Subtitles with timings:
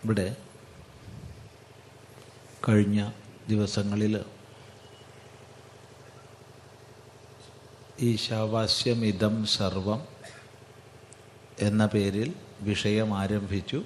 [0.04, 0.28] ഇവിടെ
[2.68, 3.00] കഴിഞ്ഞ
[3.50, 4.16] ദിവസങ്ങളിൽ
[8.01, 10.09] ഈശാവാസ്യമിതം സർവം
[11.61, 13.83] എന്ന പേരിൽ വിഷയം ആരംഭിച്ചു.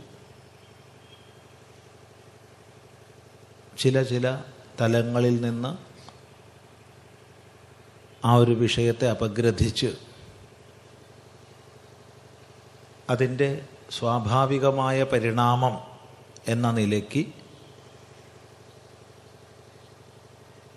[3.79, 4.43] ചില ചില
[4.81, 5.79] തലങ്ങളിൽ നിന്ന്
[8.27, 9.99] ആ ഒരു വിഷയത്തെ അപഗ്രഥിച്ച്
[13.11, 15.79] അതിന്റെ സ്വാഭാവികമായ പരിണാമം
[16.49, 17.27] എന്ന നിലയ്ക്ക്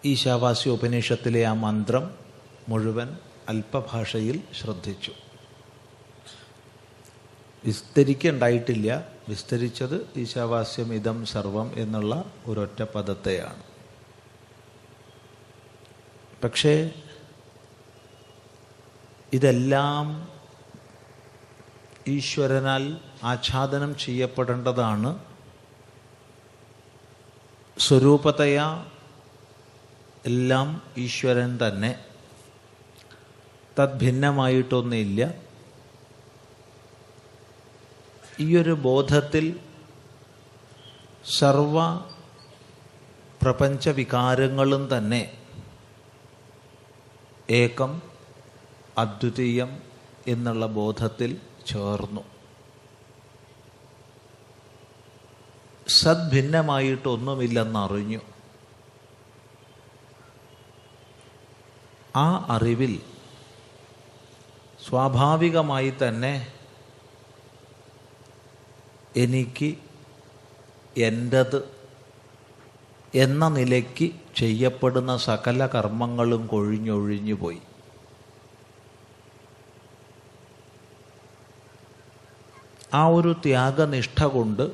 [0.05, 2.20] ഈശാവാസ്യ ഉപനിഷത്തിലെ ആ മന്ത്രം
[2.69, 3.17] മുഴുവൻ
[3.49, 5.11] അല്പഭാഷയിൽ ശ്രദ്ധിച്ചു.
[7.65, 9.07] വിസ്തരിക്കണ്ടായിട്ടില്ല.
[9.29, 13.63] വിസ്തരിച്ചത് ഈശാവാസ്യം ഇതം സർവം എന്നുള്ള ഒരൊറ്റ പദത്തെയാണ്.
[16.43, 16.91] പക്ഷേ
[19.33, 20.29] ഇതെല്ലാം
[22.07, 25.19] ഈശ്വരനാൽ ആച്ഛാദനം ചെയ്യപ്പെടേണ്ടതാണ്.
[27.77, 28.85] സ്വരൂപതയ
[30.25, 32.05] എല്ലാം ഈശ്വരൻ തന്നെ.
[33.79, 35.33] തദ്ഭിന്നമായിട്ടൊന്നില്ല
[38.39, 39.59] ഈയൊരു ബോധത്തിൽ
[41.25, 42.03] സർവ
[43.41, 45.37] പ്രപഞ്ചവികാരങ്ങളും തന്നെ
[47.49, 48.01] ഏകം
[48.97, 49.81] അദ്വിതീയം
[50.27, 52.21] എന്നുള്ള ബോധത്തിൽ ചേർന്നു.
[55.87, 58.19] സദ്ഭിന്നമായിട്ടൊന്നുമില്ലെന്നറിഞ്ഞു.
[62.15, 63.01] ആ അറിവിൽ
[64.91, 66.31] സ്വാഭാവികമായി തന്നെ
[69.15, 69.77] എനിക്ക്
[70.97, 71.57] എന്റത്
[73.15, 77.61] എന്ന നിലയ്ക്ക് ചെയ്യപ്പെടുന്ന സകല കർമ്മങ്ങളും കൊഴിഞ്ഞൊഴിഞ്ഞു പോയി.
[82.93, 84.65] ആ ഒരു ത്യാഗനിഷ്ഠ കൊണ്ട്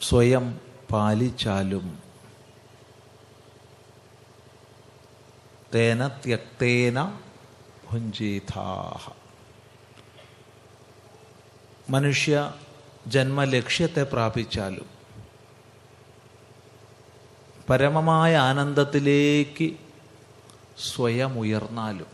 [0.00, 0.46] സ്വയം
[0.92, 1.88] പാലിച്ചാലും
[5.74, 6.98] തേന ത്യക്തേന
[7.92, 9.12] ഭുഞ്ചീഥാഹ
[11.90, 12.54] മനുഷ്യ
[13.06, 14.88] ജന്മലക്ഷ്യത്തെ പ്രാപിച്ചാലും
[17.70, 19.76] പരമമായ ആനന്ദത്തിലേക്ക്
[20.78, 22.10] സ്വയം ഉയർന്നാലും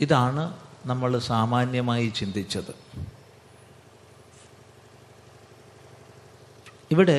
[0.00, 0.44] ഇതാണ്
[0.86, 2.74] നമ്മൾ സാമാന്യമായി ചിന്തിച്ചത്.
[6.90, 7.18] ഇവിടെ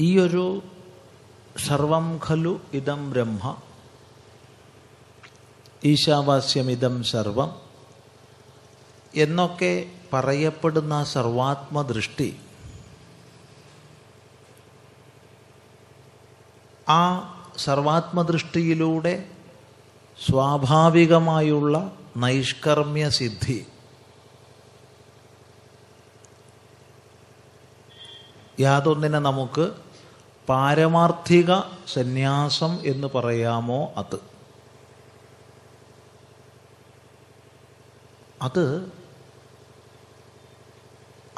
[0.00, 0.62] ഈ ഒരു
[1.66, 3.56] സർവം ഖലു ഇതം ബ്രഹ്മ.
[5.84, 7.60] ഈശാവാസ്യമിതം സർവം.
[9.14, 12.36] എന്നൊക്കെ പറയപ്പെടുന്ന സർവാത്മദൃഷ്ടി
[16.88, 17.00] ആ
[17.56, 19.28] സർവാത്മദൃഷ്ടിയിലൂടെ
[20.30, 23.66] സ്വാഭാവികമായുള്ള നൈഷ്കർമ്മ്യ സിദ്ധി.
[28.60, 29.87] യാതൊന്നിനെ നമുക്ക്
[30.48, 31.52] പാരമാർത്ഥിക
[31.92, 34.18] സന്യാസം എന്ന് പറയാമോ അത്?
[38.42, 38.92] അത്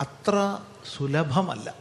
[0.00, 0.58] അത്ര
[0.96, 1.74] സുലഭമല്ല.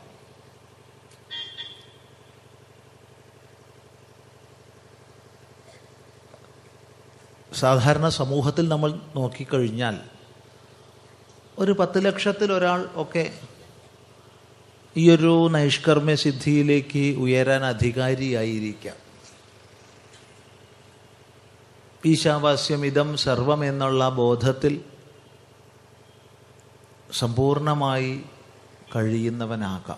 [7.54, 10.02] സാധാരണ സമൂഹത്തിൽ നമ്മൾ നോക്കിക്കഴിഞ്ഞാൽ
[11.60, 13.40] ഒരു പത്ത് ലക്ഷത്തിൽ ഒരാൾ ഒക്കെ
[15.00, 18.96] ഈ ഒരു നൈഷ്കർമ്മ്യ സിദ്ധിയിലേക്ക് ഉയരാൻ അധികാരിയായിരിക്കാം.
[22.06, 24.82] ഈശാവാസ്യം ഇതം സർവം എന്നുള്ള ബോധത്തിൽ
[27.14, 28.22] സമ്പൂർണമായി
[28.96, 29.98] കഴിയുന്നവനാകാം.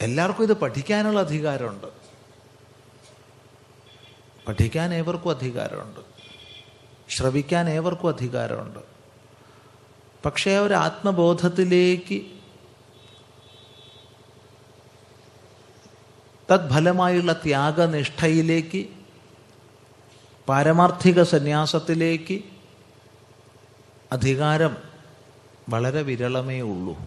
[0.00, 1.86] എല്ലാവർക്കും ഇത് പഠിക്കാനുള്ള അധികാരമുണ്ട്.
[4.48, 6.00] പഠിക്കാൻ ഏവർക്കും അധികാരമുണ്ട്.
[7.08, 8.78] ശ്രവിക്കാൻ ഏവർക്കും അധികാരമുണ്ട്.
[10.24, 12.39] പക്ഷേ ഒരു ആത്മബോധത്തിലേക്ക്
[16.52, 18.88] തത്ഫലമായുള്ള ത്യാഗനിഷ്ഠയിലേക്ക്
[20.48, 22.40] പാരമാർത്ഥിക സന്യാസത്തിലേക്ക്
[24.12, 24.76] അധികാരം
[25.68, 26.98] വളരെ വിരളമേ ഉള്ളൂ.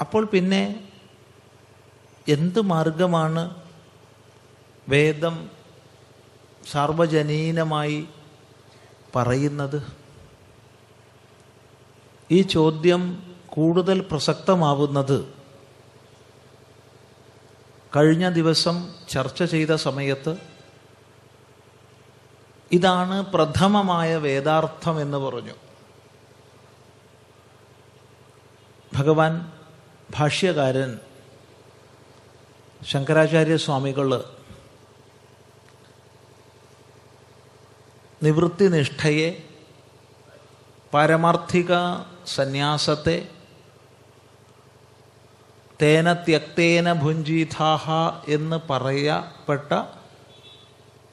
[0.00, 0.88] അപ്പോൾ പിന്നെ
[2.28, 3.62] എന്ത് മാർഗമാണ്
[4.88, 5.50] വേദം
[6.70, 8.08] സാർവജനീനമായി
[9.16, 9.86] പറയുന്നത്?
[12.30, 15.33] ഈ ചോദ്യം കൂടുതൽ പ്രസക്തമാവുന്നത്
[17.96, 20.36] കഴിഞ്ഞ ദിവസം ചർച്ച ചെയ്ത സമയത്ത്
[22.72, 25.52] ഇതാണ് പ്രഥമമായ വേദാർത്ഥം എന്ന് പറഞ്ഞു.
[28.94, 29.52] ഭഗവാൻ
[30.14, 30.98] ഭാഷ്യകാരൻ
[32.86, 34.24] ശങ്കരാചാര്യ സ്വാമികൾ
[38.22, 39.42] നിവൃത്തിനിഷ്ഠയെ
[40.92, 41.72] പാരമാർത്ഥിക
[42.26, 43.28] സന്യാസത്തെ
[45.82, 47.90] തേന ത്യക്തേന ഭുഞ്ചീഥാഹ
[48.28, 49.82] എന്ന് പറയപ്പെട്ട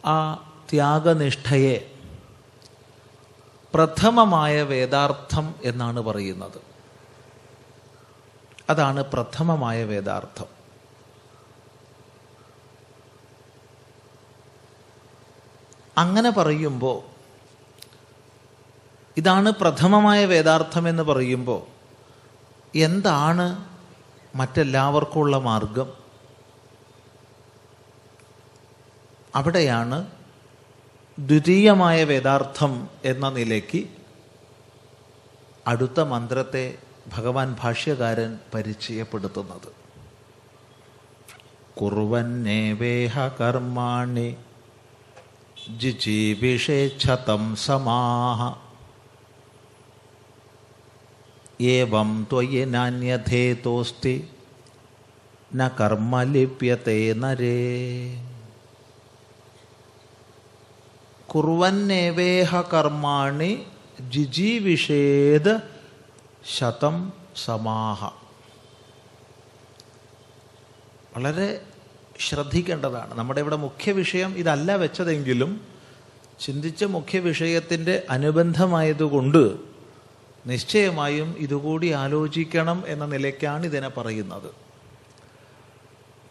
[0.06, 0.36] ആ
[0.70, 1.92] ത്യാഗനിഷ്ഠയെ
[3.74, 6.62] പ്രഥമമായ വേദാർത്ഥം എന്നാണ് പറയുന്നത്.
[8.70, 10.62] അതാണ് പ്രഥമമായ വേദാർത്ഥം.
[15.98, 17.12] അങ്ങനെ പറയുമ്പോൾ
[19.18, 21.64] ഇതാണ് പ്രഥമമായ വേദാർത്ഥം എന്ന് പറയുമ്പോൾ
[22.78, 23.71] എന്താണ്
[24.36, 25.94] മറ്റെല്ലാവർക്കുമുള്ള മാർഗം.
[29.36, 30.08] അവിടെയാണ്
[31.20, 33.88] ദ്വിതീയമായ വേദാർത്ഥം എന്ന നിലയ്ക്ക്
[35.68, 39.82] അടുത്ത മന്ത്രത്തെ ഭഗവാൻ ഭാഷ്യകാരൻ പരിചയപ്പെടുത്തുന്നത്.
[41.82, 44.36] കുറുവന്നേവേഹ കർമാണി
[45.78, 48.71] ജിജീവിഷേച്ഛതം സമാഹ.
[51.62, 54.28] ഏവം ത്വയി നാന്യഥേതോസ്തി
[55.56, 56.24] ന കർമ്മ
[57.14, 58.24] നരേ.
[61.28, 63.66] കുറുവന്നേവേഹ കർമാണി
[64.10, 65.62] ജിജീവിഷേത്
[66.58, 67.14] ശതം
[67.46, 68.10] സമാഹ.
[71.16, 71.62] വളരെ
[72.20, 73.14] ശ്രദ്ധിക്കേണ്ടതാണ്.
[73.14, 75.62] നമ്മുടെ ഇവിടെ മുഖ്യ വിഷയം ഇതല്ല വെച്ചതെങ്കിലും
[76.40, 79.71] ചിന്തിച്ച മുഖ്യ വിഷയത്തിന്റെ അനുബന്ധമായതുകൊണ്ട്
[80.46, 84.52] നിശ്ചയമായും ഇതുകൂടി ആലോചിക്കണം എന്ന നിലയ്ക്കാണ് ഇതിനെ പറയുന്നത്.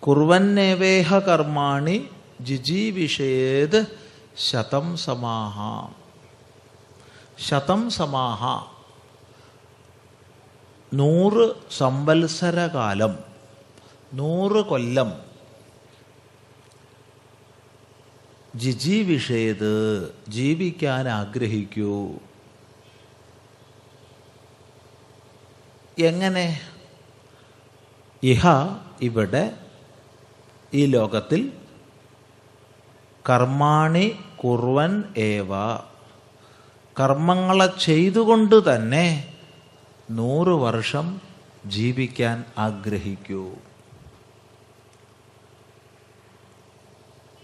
[0.01, 2.09] കുർവന്നേവേഹ കർമാണി
[2.41, 3.87] ജിജീവിഷേത്
[4.51, 5.89] ശതം സമാഹ.
[7.49, 8.71] ശതം സമാഹ.
[10.95, 13.19] നൂറ് സംവത്സരകാലം
[14.15, 15.12] നൂറ് കൊല്ലം
[18.57, 22.11] ജിജീവിഷേത് ജീവിക്കാൻ ആഗ്രഹിക്കൂ.
[26.00, 26.61] എങ്ങനെ?
[28.23, 28.47] ഇഹ
[29.00, 29.57] ഇവിടെ
[30.75, 31.52] ഈ ലോകത്തിൽ
[33.28, 35.49] കർമാണി കുർവൻ ഏവ.
[37.00, 39.35] കർമ്മങ്ങളെ ചെയ്തുകൊണ്ട് തന്നെ
[40.11, 41.21] നൂറ് വർഷം
[41.66, 43.54] ജീവിക്കാൻ ആഗ്രഹിക്കൂ.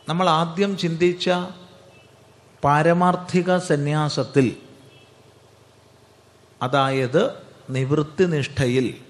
[0.09, 1.31] നമ്മൾ ആദ്യം ചിന്തിച്ച
[2.65, 4.57] പാരമാർത്ഥിക സന്യാസത്തിൽ
[6.63, 9.01] അതായത് നിവൃത്തിനിഷ്ഠയിൽ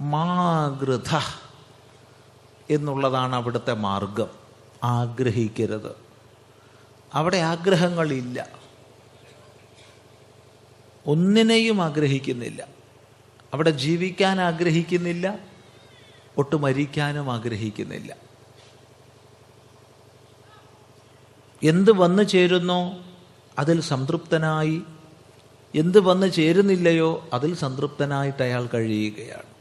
[0.00, 1.34] മാഗൃത
[2.70, 4.26] എന്നുള്ളതാണ് അവിടുത്തെ മാർഗം.
[4.84, 5.96] ആഗ്രഹിക്കരുത്.
[7.14, 8.48] അവിടെ ആഗ്രഹങ്ങളില്ല.
[11.06, 12.66] ഒന്നിനെയും ആഗ്രഹിക്കുന്നില്ല.
[13.54, 15.38] അവിടെ ജീവിക്കാൻ ആഗ്രഹിക്കുന്നില്ല
[16.36, 18.16] ഒട്ട് മരിക്കാനും ആഗ്രഹിക്കുന്നില്ല.
[21.62, 22.98] എന്ത് വന്നു ചേരുന്നോ
[23.58, 24.82] അതിൽ സംതൃപ്തനായി
[25.74, 29.54] എന്ത് വന്നു ചേരുന്നില്ലയോ അതിൽ സംതൃപ്തനായിട്ട് അയാൾ കഴിയുകയാണ്.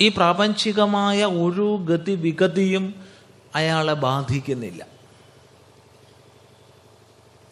[0.00, 3.06] ഈ പ്രാപഞ്ചികമായ ഒരു ഗതി വിഗതിയും
[3.54, 4.86] അയാളെ ബാധിക്കുന്നില്ല.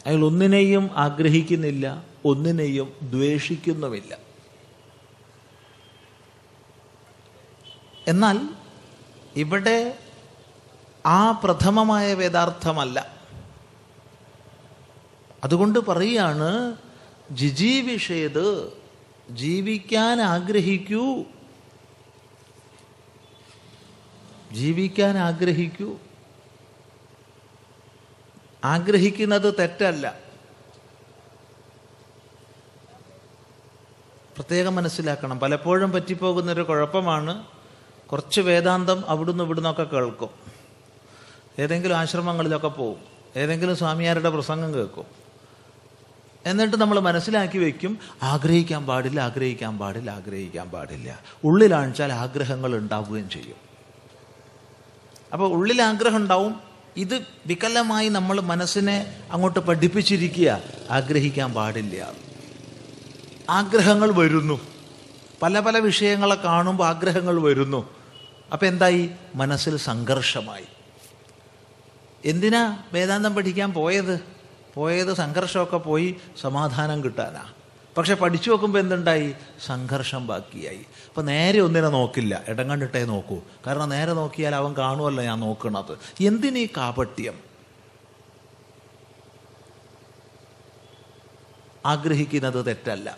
[0.07, 4.19] അയാൾ ഒന്നിനെയും ആഗ്രഹിക്കുന്നില്ല ഒന്നിനെയും ദ്വേഷിക്കുന്നുമില്ല.
[8.09, 8.41] എന്നാൽ
[9.37, 9.99] ഇവിടെ
[11.07, 13.22] ആ പ്രഥമമായ വേദാർത്ഥമല്ല.
[15.45, 16.77] അതുകൊണ്ട് പറയാണ്
[17.31, 18.73] ജിജീവിഷേത്
[19.31, 21.25] ജീവിക്കാൻ ആഗ്രഹിക്കൂ.
[24.53, 25.97] ജീവിക്കാൻ ആഗ്രഹിക്കൂ.
[28.65, 30.19] ആഗ്രഹിക്കുന്നത് തെറ്റല്ല.
[34.37, 35.41] പ്രത്യേകം മനസ്സിലാക്കണം.
[35.41, 37.45] പലപ്പോഴും പറ്റിപ്പോകുന്നൊരു കുഴപ്പമാണ്.
[38.13, 40.31] കുറച്ച് വേദാന്തം അവിടുന്ന് ഇവിടുന്നൊക്കെ കേൾക്കും.
[41.59, 42.99] ഏതെങ്കിലും ആശ്രമങ്ങളിലൊക്കെ പോവും.
[43.37, 45.22] ഏതെങ്കിലും സ്വാമിയാരുടെ പ്രസംഗം കേൾക്കും.
[46.47, 51.21] എന്നിട്ട് നമ്മൾ മനസ്സിലാക്കി വെക്കും ആഗ്രഹിക്കാൻ പാടില്ല ആഗ്രഹിക്കാൻ പാടില്ല ആഗ്രഹിക്കാൻ പാടില്ല.
[51.45, 53.57] ഉള്ളിലാണിച്ചാൽ ആഗ്രഹങ്ങൾ ഉണ്ടാവുകയും ചെയ്യും.
[55.33, 56.61] അപ്പോൾ ഉള്ളിൽ ആഗ്രഹം ഉണ്ടാവും.
[56.97, 62.13] ഇത് വികലമായി നമ്മൾ മനസ്സിനെ അങ്ങോട്ട് പഠിപ്പിച്ചിരിക്കുക ആഗ്രഹിക്കാൻ പാടില്ല.
[63.51, 64.61] ആഗ്രഹങ്ങൾ വരുന്നു.
[65.43, 67.89] പല പല വിഷയങ്ങളെ കാണുമ്പോൾ ആഗ്രഹങ്ങൾ വരുന്നു.
[68.53, 69.11] അപ്പം എന്തായി?
[69.35, 70.65] മനസ്സിൽ സംഘർഷമായി.
[72.25, 74.32] എന്തിനാ വേദാന്തം പഠിക്കാൻ പോയത്?
[74.75, 77.45] പോയത് സംഘർഷമൊക്കെ പോയി സമാധാനം കിട്ടാനാ.
[77.97, 79.35] പക്ഷെ പഠിച്ചു നോക്കുമ്പോൾ എന്തുണ്ടായി?
[79.67, 80.87] സംഘർഷം ബാക്കിയായി.
[81.09, 82.43] അപ്പം നേരെ ഒന്നിനെ നോക്കില്ല.
[82.49, 83.39] ഇടം കണ്ടിട്ടേ നോക്കൂ.
[83.67, 85.99] കാരണം നേരെ നോക്കിയാൽ അവൻ കാണുമല്ലോ ഞാൻ നോക്കണത്.
[86.23, 87.53] എന്തിനീ കാപട്യം?
[91.87, 93.17] ആഗ്രഹിക്കുന്നത് തെറ്റല്ല.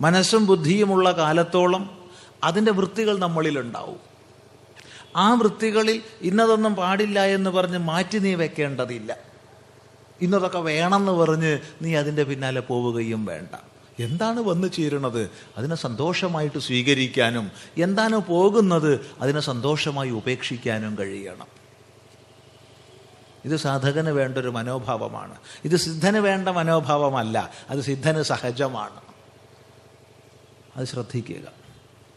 [0.00, 2.10] മനസ്സും ബുദ്ധിയുമുള്ള കാലത്തോളം
[2.44, 4.05] അതിന്റെ വൃത്തികൾ നമ്മളിലുണ്ടാവും.
[5.16, 9.16] ആ വൃത്തികളിൽ ഇന്നതൊന്നും പാടില്ല എന്ന് പറഞ്ഞ് മാറ്റി നീ വെക്കേണ്ടതില്ല.
[10.20, 13.56] ഇന്നതൊക്കെ വേണമെന്ന് പറഞ്ഞ് നീ അതിന്റെ പിന്നാലെ പോവുകയും വേണ്ട.
[13.98, 15.30] എന്താണ് വന്നു ചേരുന്നത്?
[15.58, 21.46] അതിനെ സന്തോഷമായിട്ട് സ്വീകരിക്കാനും എന്താണ് പോകുന്നത് അതിനെ സന്തോഷമായി ഉപേക്ഷിക്കാനും കഴിയണം.
[23.44, 25.34] ഇത് സാധകന് വേണ്ട ഒരു മനോഭാവമാണ്.
[25.64, 27.50] ഇത് സിദ്ധന് വേണ്ട മനോഭാവമല്ല.
[27.70, 29.00] അത് സിദ്ധന് സഹജമാണ്.
[30.76, 31.52] അത് ശ്രദ്ധിക്കുക.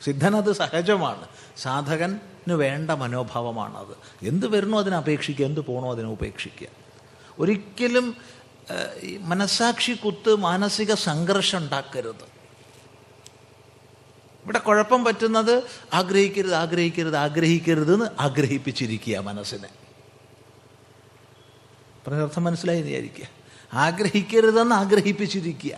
[0.04, 1.28] സിദ്ധനത് സഹജമാണ്.
[1.58, 4.26] സാധകന് വേണ്ട മനോഭാവമാണത്.
[4.28, 6.68] എന്ത് വരണോ അതിനെ അപേക്ഷിക്കുക എന്ത് പോകണോ അതിനെ ഉപേക്ഷിക്കുക.
[7.40, 8.18] ഒരിക്കലും
[9.20, 12.40] മനസാക്ഷി കുത്ത് മാനസിക സംഘർഷം ഉണ്ടാക്കരുത്.
[14.44, 19.70] ഇവിടെ കുഴപ്പം പറ്റുന്നത് ആഗ്രഹിക്കരുത് ആഗ്രഹിക്കരുത് ആഗ്രഹിക്കരുത് എന്ന് ആഗ്രഹിപ്പിച്ചിരിക്കുക മനസ്സിനെ.
[22.08, 23.26] പറഞ്ഞർത്ഥം മനസ്സിലായി വിചാരിക്കുക.
[23.74, 25.78] ആഗ്രഹിക്കരുതെന്ന് ആഗ്രഹിപ്പിച്ചിരിക്കുക.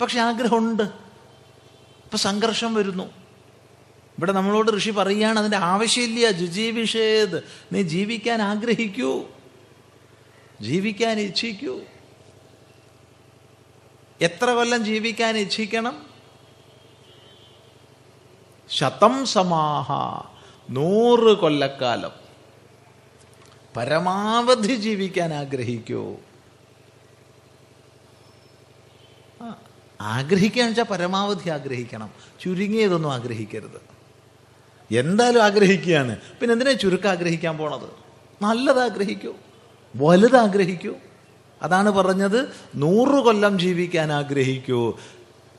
[0.00, 0.82] പക്ഷെ ആഗ്രഹമുണ്ട്.
[0.82, 3.17] ഇപ്പൊ സംഘർഷം വരുന്നു.
[4.18, 7.44] ഇവിടെ നമ്മളോട് ഋഷി പറയുകയാണ് അതിന്റെ ആവശ്യമില്ല ജുജീവിഷേത്.
[7.72, 9.24] നീ ജീവിക്കാൻ ആഗ്രഹിക്കൂ.
[10.60, 11.80] ജീവിക്കാൻ ഇച്ഛിക്കൂ.
[14.20, 16.06] എത്ര കൊല്ലം ജീവിക്കാൻ ഇച്ഛിക്കണം?
[18.70, 19.92] ശതം സമാഹ
[20.70, 22.10] നൂറ് കൊല്ലക്കാലം.
[23.76, 26.16] പരമാവധി ജീവിക്കാൻ ആഗ്രഹിക്കൂ.
[29.42, 29.56] ആ,
[30.00, 32.10] ആഗ്രഹിക്കുകയെന്ന് വെച്ചാൽ പരമാവധി ആഗ്രഹിക്കണം.
[32.40, 33.97] ചുരുങ്ങിയതൊന്നും ആഗ്രഹിക്കരുത്.
[34.96, 36.16] എന്തായാലും ആഗ്രഹിക്കുകയാണ്.
[36.40, 38.08] പിന്നെ എന്തിനാ ചുരുക്കം ആഗ്രഹിക്കാൻ പോണത്?
[38.42, 39.34] നല്ലത് ആഗ്രഹിക്കൂ
[39.96, 40.94] വലുത് ആഗ്രഹിക്കൂ
[41.62, 44.98] അതാണ് പറഞ്ഞത് നൂറ് കൊല്ലം ജീവിക്കാൻ ആഗ്രഹിക്കൂ.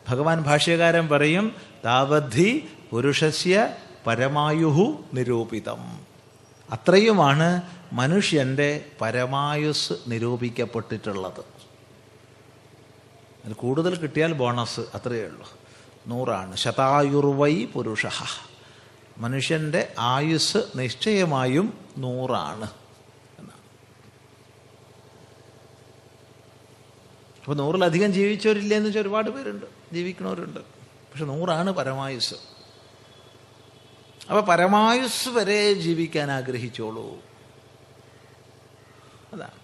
[0.10, 1.56] ഭഗവാൻ ഭാഷ്യകാരൻ പറയും
[1.86, 3.76] താവദ്ധി പുരുഷസ്യ
[4.08, 6.00] പരമായുഹു നിരൂപിതം.
[6.72, 7.62] അത്രയുമാണ്
[7.94, 11.60] മനുഷ്യന്റെ പരമായുസ് നിരൂപിക്കപ്പെട്ടിട്ടുള്ളത്.
[13.54, 15.50] കൂടുതൽ കിട്ടിയാൽ ബോണസ് അത്രയേ ഉള്ളൂ.
[16.08, 16.56] നൂറാണ്.
[16.56, 18.06] ശതായുർവൈ പുരുഷ
[19.20, 22.72] മനുഷ്യന്റെ ആയുസ് നിശ്ചയമായും നൂറാണ്
[23.40, 23.62] എന്നാണ്.
[27.40, 30.60] അപ്പോൾ നൂറിലധികം ജീവിച്ചവരില്ല എന്ന് വെച്ചാൽ ഒരുപാട് പേരുണ്ട് ജീവിക്കണവരുണ്ട്.
[30.60, 32.34] പക്ഷെ നൂറാണ് പരമായുസ്.
[34.30, 37.24] അപ്പോൾ പരമായുസ് വരെ ജീവിക്കാൻ ആഗ്രഹിച്ചോളൂ.
[39.34, 39.60] അതാണ്.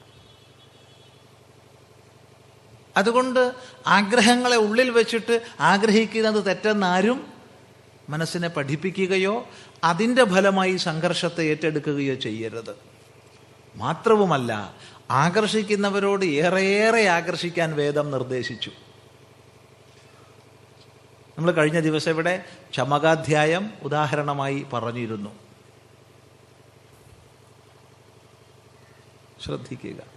[2.98, 3.54] അതുകൊണ്ട്
[3.88, 7.35] ആഗ്രഹങ്ങളെ ഉള്ളിൽ വെച്ചിട്ട് ആഗ്രഹിക്കുന്നത് തെറ്റെന്നാരും
[8.10, 9.48] മനസ്സിനെ പഠിപ്പിക്കുകയോ
[9.84, 12.76] അതിന്റെ ഫലമായി സംഘർഷത്തെ ഏറ്റെടുക്കുകയോ ചെയ്യരുത്.
[13.76, 14.76] മാത്രവുമല്ല
[15.12, 18.72] ആകർഷിക്കുന്നവരോട് ഏറെയേറെ ആകർഷിക്കാൻ വേദം നിർദ്ദേശിച്ചു.
[21.38, 25.30] നമ്മൾ കഴിഞ്ഞ ദിവസം ഇവിടെ ചമകാധ്യായം ഉദാഹരണമായി പറഞ്ഞിരുന്നു.
[29.44, 30.15] ശ്രദ്ധിക്കുക.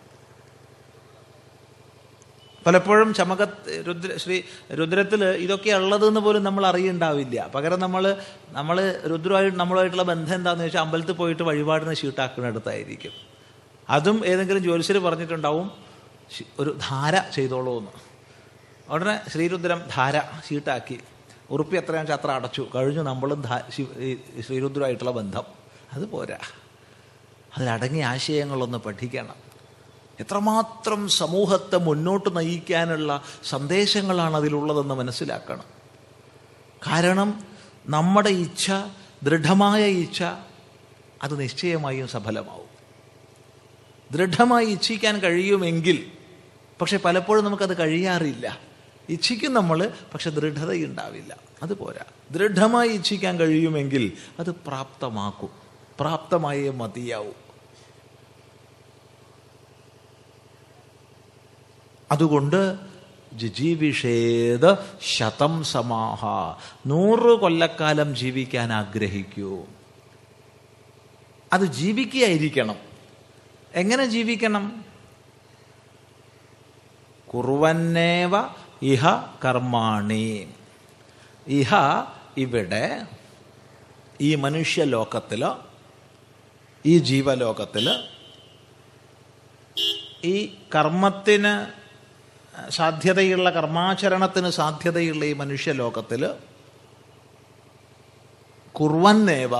[2.69, 3.43] പലപ്പോഴും ചമക
[3.87, 4.37] രുദ്ര ശ്രീ
[4.79, 7.37] രുദ്രത്തിൽ ഇതൊക്കെ ഉള്ളതെന്ന് പോലും നമ്മൾ അറിയുണ്ടാവില്ല.
[7.55, 8.05] പകരം നമ്മൾ
[8.59, 8.77] നമ്മൾ
[9.11, 13.15] രുദ്രമായിട്ട് നമ്മളുമായിട്ടുള്ള ബന്ധം എന്താണെന്ന് വെച്ചാൽ അമ്പലത്തിൽ പോയിട്ട് വഴിപാടിന് ഷീട്ടാക്കുന്നിടത്തായിരിക്കും
[13.91, 15.69] അതും ഏതെങ്കിലും ജ്യോതിഷർ പറഞ്ഞിട്ടുണ്ടാവും
[16.61, 17.95] ഒരു ധാര ചെയ്തോളൂ എന്ന്
[18.95, 20.17] ഉടനെ ശ്രീരുദ്രം ധാര
[20.49, 20.99] ഷീട്ടാക്കി
[21.51, 22.63] ഉറുപ്പി എത്രയാണെന്ന് വെച്ചാൽ അത്ര അടച്ചു.
[22.75, 23.41] കഴിഞ്ഞു നമ്മളും
[24.47, 25.45] ശ്രീരുദ്രമായിട്ടുള്ള ബന്ധം.
[25.95, 26.39] അത് പോരാ.
[27.57, 29.39] അതിലടങ്ങിയ ആശയങ്ങളൊന്ന് പഠിക്കണം.
[30.21, 35.65] എത്രമാത്രം സമൂഹത്തെ മുന്നോട്ട് നയിക്കാനുള്ള സന്ദേശങ്ങളാണ് അതിലുള്ളതെന്ന് മനസ്സിലാക്കണം.
[36.87, 37.45] കാരണം
[37.87, 38.71] നമ്മുടെ ഇച്ഛ
[39.23, 40.23] ദൃഢമായ ഇച്ഛ
[41.23, 42.69] അത് നിശ്ചയമായും സഫലമാവും.
[44.13, 46.13] ദൃഢമായി ഇച്ഛിക്കാൻ കഴിയുമെങ്കിൽ
[46.81, 48.59] പക്ഷെ പലപ്പോഴും നമുക്കത് കഴിയാറില്ല.
[49.09, 51.37] ഇച്ഛിക്കും നമ്മൾ പക്ഷെ ദൃഢതയുണ്ടാവില്ല.
[51.63, 52.05] അത് പോരാ.
[52.31, 55.49] ദൃഢമായി ഇച്ഛിക്കാൻ കഴിയുമെങ്കിൽ അത് പ്രാപ്തമാക്കും.
[56.01, 57.48] പ്രാപ്തമായേ മതിയാവും.
[62.13, 62.77] അതുകൊണ്ട്
[63.33, 66.25] ജിജീവിഷേത് ശതം സമാഹ.
[66.87, 69.67] നൂറ് കൊല്ലക്കാലം ജീവിക്കാൻ ആഗ്രഹിക്കൂ.
[71.53, 72.77] അത് ജീവിക്കുകയായിരിക്കണം.
[73.75, 74.85] എങ്ങനെ ജീവിക്കണം?
[77.35, 78.31] കുറുവന്നേവ
[78.83, 79.07] ഇഹ
[79.45, 80.49] കർമാണി.
[81.47, 81.75] ഇഹ
[82.37, 83.07] ഇവിടെ
[84.21, 85.47] ഈ മനുഷ്യലോകത്തിൽ
[86.87, 88.05] ഈ ജീവലോകത്തിൽ
[90.25, 91.78] ഈ കർമ്മത്തിന്
[92.71, 96.35] സാധ്യതയുള്ള കർമാചരണത്തിന് സാധ്യതയുള്ള ഈ മനുഷ്യലോകത്തിൽ
[98.73, 99.51] കുർവന്നേവ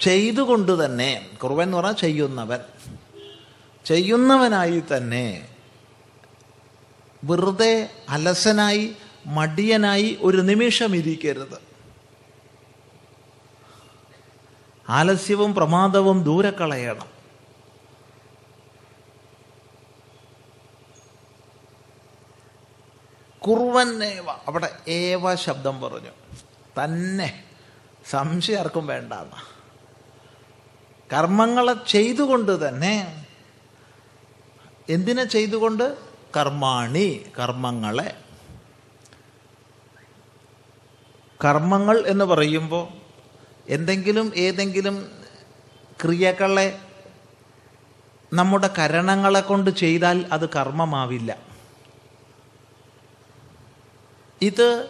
[0.00, 2.58] ചെയ്തുകൊണ്ട് തന്നെ കുറുവൻ എന്ന് പറഞ്ഞാൽ ചെയ്യുന്നവൻ
[3.84, 5.48] ചെയ്യുന്നവനായി തന്നെ
[7.24, 11.58] വെറുതെ അലസനായി മടിയനായി ഒരു നിമിഷം ഇരിക്കരുത്.
[14.88, 17.15] ആലസ്യവും പ്രമാദവും ദൂരക്കളയണം കളയണം.
[23.46, 24.30] കുറുവന്നേവ.
[24.30, 26.10] അവിടെ ഏവ ശബ്ദം പറഞ്ഞു.
[26.84, 27.44] തന്നെ.
[28.10, 29.12] സംശയം ആർക്കും വേണ്ട
[31.12, 33.26] കർമ്മങ്ങളെ ചെയ്തുകൊണ്ട് തന്നെ
[34.88, 35.96] എന്തിനെ ചെയ്തുകൊണ്ട്?
[36.36, 38.16] കർമാണി കർമ്മങ്ങളെ.
[41.44, 42.88] കർമ്മങ്ങൾ എന്ന് പറയുമ്പോൾ
[43.68, 45.22] എന്തെങ്കിലും ഏതെങ്കിലും
[46.04, 46.78] ക്രിയകളെ
[48.32, 51.55] നമ്മുടെ കരണങ്ങളെ കൊണ്ട് ചെയ്താൽ അത് കർമ്മമാവില്ല.
[54.46, 54.88] ഇത്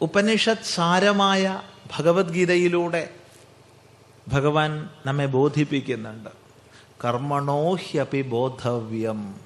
[0.00, 1.62] ഉപനിഷത് സാരമായ
[1.96, 3.10] ഭഗവത്ഗീതയിലൂടെ
[4.28, 6.30] ഭഗവാൻ നമ്മെ ബോധിപ്പിക്കുന്നുണ്ട്.
[7.04, 9.40] കർമ്മണോഹ്യപി ബോധവ്യം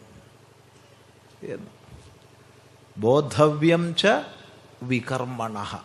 [1.43, 1.67] എന്ന്.
[2.99, 4.07] ബോധവ്യം ച
[4.83, 5.81] വികർമ്മണ.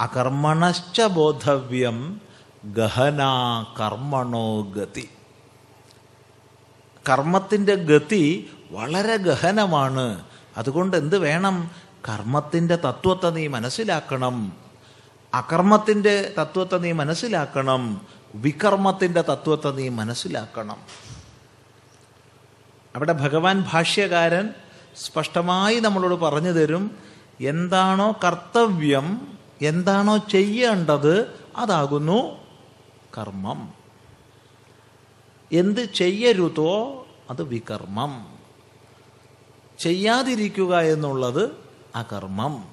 [0.00, 2.20] അകർമ്മണശ്ച ബോധവ്യം
[2.64, 5.08] ഗഹനാ കർമ്മണോ ഗതി.
[7.08, 10.31] കർമ്മത്തിന്റെ ഗതി വളരെ ഗഹനമാണ്.
[10.56, 11.70] അതുകൊണ്ട് എന്ത് വേണം?
[12.08, 14.52] കർമ്മത്തിന്റെ തത്വത്തെ നീ മനസ്സിലാക്കണം.
[15.34, 18.06] അകർമ്മത്തിന്റെ തത്വത്തെ നീ മനസ്സിലാക്കണം.
[18.34, 20.76] വികർമ്മത്തിന്റെ തത്വത്തെ നീ മനസ്സിലാക്കണം.
[22.96, 24.48] അവിടെ ഭഗവാൻ ഭാഷ്യകാരൻ
[24.96, 26.98] സ്പഷ്ടമായി നമ്മളോട് പറഞ്ഞു തരും
[27.40, 32.38] എന്താണോ കർത്തവ്യം എന്താണോ ചെയ്യേണ്ടത് അതാകുന്നു
[33.18, 33.74] കർമ്മം.
[35.52, 38.31] എന്ത് ചെയ്യരുതോ അത് വികർമ്മം.
[39.82, 41.50] ചെയ്യാതിരിക്കുക എന്നുള്ളത്
[41.96, 42.64] അകർമ്മം.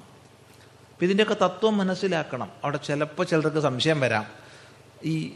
[1.02, 2.50] ഇതിന്റെയൊക്കെ തത്വം മനസ്സിലാക്കണം.
[2.64, 4.26] അവിടെ ചിലപ്പോൾ ചിലർക്ക് സംശയം വരാം.
[5.04, 5.32] ഈ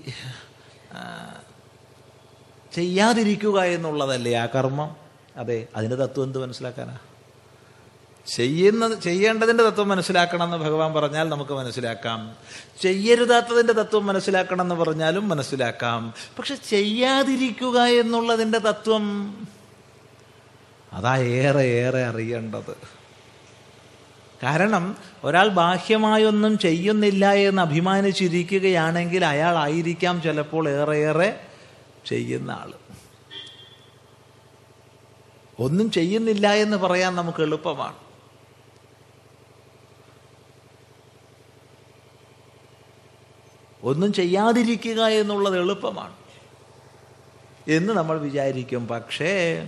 [2.74, 4.96] ചെയ്യാതിരിക്കുക എന്നുള്ളതല്ലേ ആ കർമ്മം
[5.36, 6.98] അതെ അതിന്റെ തത്വം എന്ത് മനസ്സിലാക്കാനാ?
[8.26, 12.36] ചെയ്യുന്നത് ചെയ്യേണ്ടതിന്റെ തത്വം മനസ്സിലാക്കണം എന്ന് ഭഗവാൻ പറഞ്ഞാൽ നമുക്ക് മനസ്സിലാക്കാം.
[12.80, 16.14] ചെയ്യരുതാത്തതിന്റെ തത്വം മനസ്സിലാക്കണം എന്ന് പറഞ്ഞാലും മനസ്സിലാക്കാം.
[16.38, 19.34] പക്ഷെ ചെയ്യാതിരിക്കുക എന്നുള്ളതിന്റെ തത്വം
[20.94, 22.76] അതാ ഏറെ ഏറെ അറിയേണ്ടത്.
[24.42, 31.40] കാരണം ഒരാൾ ബാഹ്യമായൊന്നും ചെയ്യുന്നില്ല എന്ന് അഭിമാനിച്ചിരിക്കുകയാണെങ്കിൽ അയാൾ ആയിരിക്കാം ചിലപ്പോൾ ഏറെ ഏറെ
[32.06, 32.72] ചെയ്യുന്ന ആൾ.
[35.58, 37.96] ഒന്നും ചെയ്യുന്നില്ല എന്ന് പറയാൻ നമുക്ക് എളുപ്പമാണ്.
[43.82, 46.16] ഒന്നും ചെയ്യാതിരിക്കുക എന്നുള്ളത് എളുപ്പമാണ്
[47.68, 48.88] എന്ന് നമ്മൾ വിചാരിക്കും.
[48.88, 49.64] പക്ഷേ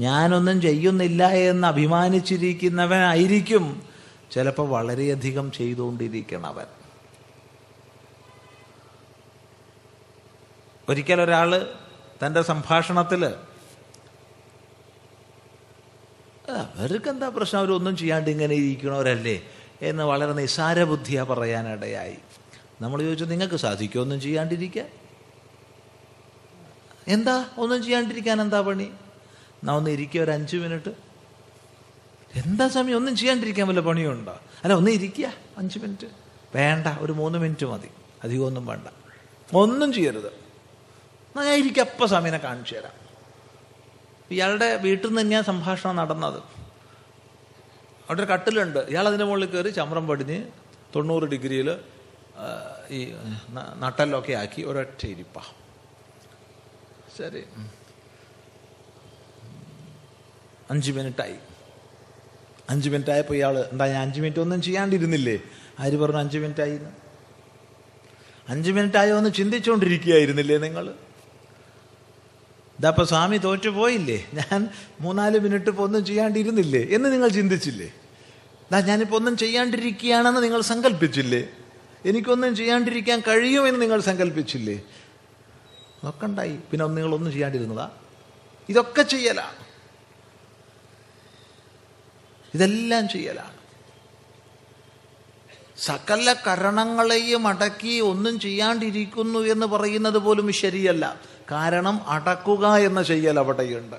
[0.00, 3.82] ഞാനൊന്നും ചെയ്യുന്നില്ല എന്ന് അഭിമാനിച്ചിരിക്കുന്നവനായിരിക്കും.
[4.32, 6.66] ചിലപ്പോൾ വളരെയധികം ചെയ്തുകൊണ്ടിരിക്കണവൻ.
[10.88, 11.74] ഒരിക്കൽ ഒരാൾ
[12.26, 13.34] തന്റെ സംഭാഷണത്തിൽ
[16.50, 17.60] അവർക്ക് എന്താ പ്രശ്നം?
[17.60, 19.42] അവരൊന്നും ചെയ്യാണ്ട് ഇങ്ങനെ ഇരിക്കണവരല്ലേ?
[19.82, 22.16] എന്ന് വളരെ നിസാര ബുദ്ധിയാ പറയാനിടയായി.
[22.80, 24.88] നമ്മൾ ചോദിച്ചു നിങ്ങൾക്ക് സാധിക്കുമോ ഒന്നും ചെയ്യാണ്ടിരിക്കാൻ?
[27.08, 27.48] എന്താ?
[27.58, 28.90] ഒന്നും ചെയ്യാണ്ടിരിക്കാൻ എന്താ പണി?
[29.64, 30.88] എന്നാ ഒന്ന് ഇരിക്കുക ഒരു അഞ്ച് മിനിറ്റ്.
[32.34, 34.32] എന്താ സമയം ഒന്നും ചെയ്യാണ്ടിരിക്കാൻ വല്ല പണിയുണ്ടോ?
[34.32, 36.06] അല്ല ഒന്ന് ഇരിക്കുക അഞ്ച് മിനിറ്റ്.
[36.54, 37.88] വേണ്ട ഒരു മൂന്ന് മിനിറ്റ് മതി.
[38.24, 38.88] അധികമൊന്നും വേണ്ട.
[39.54, 40.32] ഒന്നും ചെയ്യരുത്.
[41.36, 42.92] ഞാൻ ഇരിക്കുക അപ്പം സമയനെ കാണിച്ചു തരാം.
[44.30, 46.38] ഇയാളുടെ വീട്ടിൽ നിന്ന് തന്നെയാണ് സംഭാഷണം നടന്നത്.
[48.08, 48.78] അവിടെ ഒരു കട്ടിലുണ്ട്.
[48.78, 50.44] ഇയാൾ അതിന്റെ മുകളിൽ കയറി ചമ്രം പടിഞ്ഞ്
[50.96, 51.78] തൊണ്ണൂറ് ഡിഗ്രിയിൽ
[52.90, 53.12] ഈ
[53.50, 55.38] ന- നട്ടെല്ലൊക്കെ ആക്കി ഒരൊറ്റ ഇരിപ്പ.
[57.18, 57.44] ശരി.
[60.74, 61.38] അഞ്ച് മിനിറ്റായി.
[62.72, 65.36] അഞ്ച് മിനിറ്റ് ആയപ്പോൾ ഇയാൾ എന്താ ഞാൻ അഞ്ച് മിനിറ്റ് ഒന്നും ചെയ്യാണ്ടിരുന്നില്ലേ?
[65.80, 66.76] ആര് പറഞ്ഞു അഞ്ച് മിനിറ്റ് ആയി
[68.52, 70.86] അഞ്ച് മിനിറ്റ് ആയോ എന്ന് ചിന്തിച്ചുകൊണ്ടിരിക്കുകയായിരുന്നില്ലേ നിങ്ങൾ
[72.78, 74.16] ഇതപ്പോൾ സ്വാമി തോറ്റു പോയില്ലേ?
[74.38, 74.60] ഞാൻ
[75.00, 76.82] മൂന്നാൽ മിനിറ്റ് ഇപ്പോൾ ഒന്നും ചെയ്യാണ്ടിരുന്നില്ലേ?
[76.96, 77.88] എന്ന് നിങ്ങൾ ചിന്തിച്ചില്ലേ?
[78.68, 81.42] ഇതാ ഞാനിപ്പോൾ ഒന്നും ചെയ്യാണ്ടിരിക്കുകയാണെന്ന് നിങ്ങൾ സങ്കല്പിച്ചില്ലേ
[82.10, 84.76] എനിക്കൊന്നും ചെയ്യാണ്ടിരിക്കാൻ കഴിയുമെന്ന് നിങ്ങൾ സങ്കല്പിച്ചില്ലേ
[86.00, 87.86] അതൊക്കെ ഉണ്ടായി പിന്നെ ഒന്ന് നിങ്ങളൊന്നും ചെയ്യാണ്ടിരുന്നതാ?
[88.68, 89.63] ഇതൊക്കെ ചെയ്യലാണ്
[92.54, 93.54] ഇതെല്ലാം ചെയ്യലാണ്.
[95.78, 101.20] സകല കരണങ്ങളെയും അടക്കി ഒന്നും ചെയ്യാണ്ടിരിക്കുന്നു എന്ന് പറയുന്നത് പോലും ശരിയല്ല.
[101.50, 103.96] കാരണം അടക്കുക എന്ന ചെയ്യൽ അവിടെയുണ്ട്.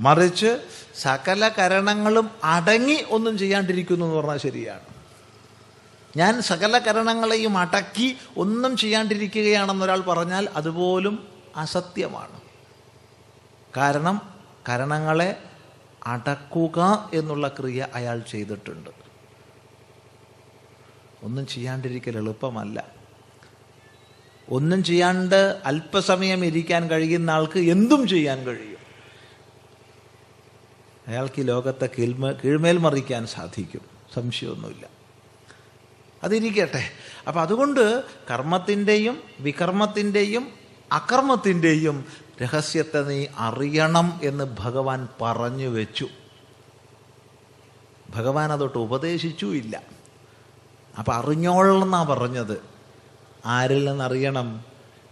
[0.00, 0.58] മറിച്ച്
[0.98, 4.84] സകല കരണങ്ങളും അടങ്ങി ഒന്നും ചെയ്യാണ്ടിരിക്കുന്നു എന്ന് പറഞ്ഞാൽ ശരിയാണ്.
[6.16, 12.40] ഞാൻ സകല കരണങ്ങളെയും അടക്കി ഒന്നും ചെയ്യാണ്ടിരിക്കുകയാണെന്നൊരാൾ പറഞ്ഞാൽ അതുപോലും അസത്യമാണ്.
[13.76, 14.34] കാരണം
[14.68, 15.42] കരണങ്ങളെ
[16.06, 18.90] അടക്കുക എന്നുള്ള ക്രിയ അയാൾ ചെയ്തിട്ടുണ്ട്.
[21.22, 22.86] ഒന്നും ചെയ്യാണ്ടിരിക്കൽ എളുപ്പമല്ല.
[24.50, 28.78] ഒന്നും ചെയ്യാണ്ട് അല്പസമയം ഇരിക്കാൻ കഴിയുന്ന ആൾക്ക് എന്തും ചെയ്യാൻ കഴിയും.
[31.06, 33.80] അയാൾക്ക് ഈ ലോകത്തെ കീഴ്മ കീഴ്മേൽ മറിക്കാൻ സാധിക്കും.
[34.14, 34.86] സംശയമൊന്നുമില്ല.
[36.24, 36.84] അതിരിക്കട്ടെ.
[37.28, 40.52] അപ്പം അതുകൊണ്ട് കർമ്മത്തിന്റെയും വികർമ്മത്തിന്റെയും
[40.92, 42.06] അകർമ്മത്തിന്റെയും
[42.42, 46.08] രഹസ്യത്തെ നീ അറിയണം എന്ന് ഭഗവാൻ പറഞ്ഞു വെച്ചു.
[48.10, 49.82] ഭഗവാൻ അതൊട്ട് ഉപദേശിച്ചൂ ഇല്ല.
[50.98, 52.62] അപ്പം അറിഞ്ഞോളെന്നാണ് പറഞ്ഞത്.
[53.46, 54.64] ആരിൽ നിന്നറിയണം?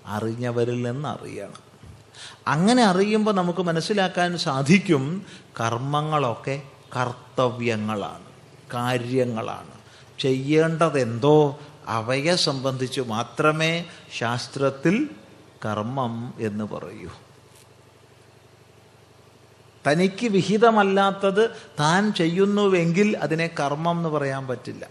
[0.06, 1.70] അറിഞ്ഞവരിൽ നിന്നറിയണം.
[2.46, 5.26] അങ്ങനെ അറിയുമ്പോൾ നമുക്ക് മനസ്സിലാക്കാൻ സാധിക്കും
[5.60, 6.62] കർമ്മങ്ങളൊക്കെ
[6.96, 8.24] കർത്തവ്യങ്ങളാണ്
[8.74, 9.80] കാര്യങ്ങളാണ്.
[10.18, 13.84] ചെയ്യേണ്ടതെന്തോ അവയെ സംബന്ധിച്ച് മാത്രമേ
[14.18, 15.08] ശാസ്ത്രത്തിൽ
[15.64, 17.10] കർമ്മം എന്ന് പറയൂ.
[19.86, 24.88] തനിക്ക് വിഹിതമല്ലാത്തത് താൻ ചെയ്യുന്നുവെങ്കിൽ അതിനെ കർമ്മം എന്ന് പറയാൻ പറ്റില്ല.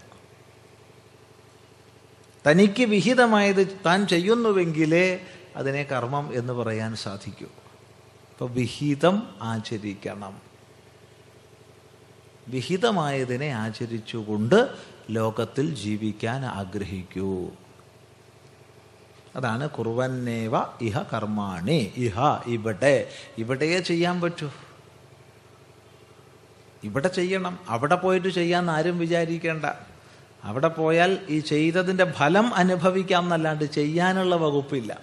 [2.46, 7.46] തനിക്ക് വിഹിതമായത് താൻ ചെയ്യുന്നുവെങ്കിലേ അതിനെ കർമ്മം എന്ന് പറയാൻ സാധിക്കൂ.
[8.30, 10.40] അപ്പൊ വിഹിതം ആചരിക്കണം.
[12.48, 14.68] വിഹിതമായതിനെ ആചരിച്ചുകൊണ്ട്
[15.10, 17.48] ലോകത്തിൽ ജീവിക്കാൻ ആഗ്രഹിക്കൂ.
[19.36, 21.92] അതാണ് കുറുവന്നേവ ഇഹ കർമാണി.
[21.96, 23.08] ഇഹ ഇവിടെ.
[23.38, 24.50] ഇവിടെയേ ചെയ്യാൻ പറ്റൂ.
[26.84, 27.58] ഇവിടെ ചെയ്യണം.
[27.68, 29.64] അവിടെ പോയിട്ട് ചെയ്യാൻ ആരും വിചാരിക്കേണ്ട.
[30.44, 35.00] അവിടെ പോയാൽ ഈ ചെയ്തതിന്റെ ഫലം അനുഭവിക്കാം എന്നല്ലാണ്ട് ചെയ്യാനുള്ള വകുപ്പില്ല.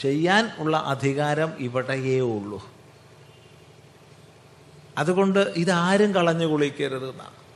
[0.00, 2.70] ചെയ്യാൻ ഉള്ള അധികാരം ഇവിടെയേ ഉള്ളൂ.
[4.98, 7.49] അതുകൊണ്ട് ഇതാരും കളഞ്ഞു കുളിക്കരുത് എന്നാണ്.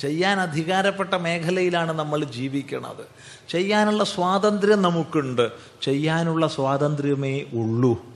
[0.00, 3.06] ചെയ്യാൻ അധികാരപ്പെട്ട മേഖലയിലാണ് നമ്മൾ ജീവിക്കുന്നത്
[3.48, 5.52] ചെയ്യാനുള്ള സ്വാതന്ത്ര്യം നമുക്കുണ്ട്.
[5.82, 8.06] ചെയ്യാനുള്ള സ്വാതന്ത്ര്യമേ ഉള്ളൂ.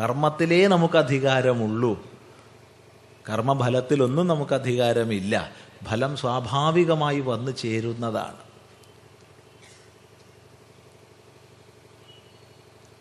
[0.00, 2.06] കർമ്മത്തിലേ നമുക്ക് അധികാരമുള്ളൂ.
[3.28, 5.50] കർമ്മഫലത്തിലൊന്നും നമുക്ക് അധികാരമില്ല.
[5.84, 8.46] ഫലം സ്വാഭാവികമായി വന്നു ചേരുന്നതാണ്.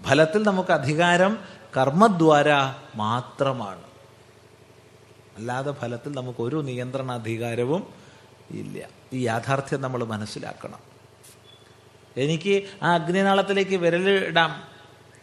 [0.04, 1.40] ഫലത്തിൽ നമുക്ക് അധികാരം
[1.78, 2.48] കർമ്മദ്വാര
[2.96, 3.82] മാത്രമാണ്.
[5.36, 8.05] അല്ലാതെ ഫലത്തിൽ നമുക്ക് ഒരു നിയന്ത്രണ അധികാരവും
[8.52, 8.88] ഇല്ല.
[9.14, 10.80] ഈ യാഥാർത്ഥ്യം നമ്മൾ മനസ്സിലാക്കണം.
[12.18, 14.64] എനിക്ക് ആ അഗ്നിനാളത്തിലേക്ക് വിരലിടാം ഇടാം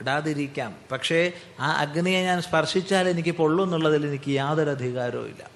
[0.01, 0.77] ഇടാതിരിക്കാം.
[0.93, 5.51] പക്ഷേ ആ അഗ്നിയെ ഞാൻ സ്പർശിച്ചാൽ എനിക്ക് പൊള്ളു എന്നുള്ളതിൽ എനിക്ക് യാതൊരു അധികാരവും ഇല്ല.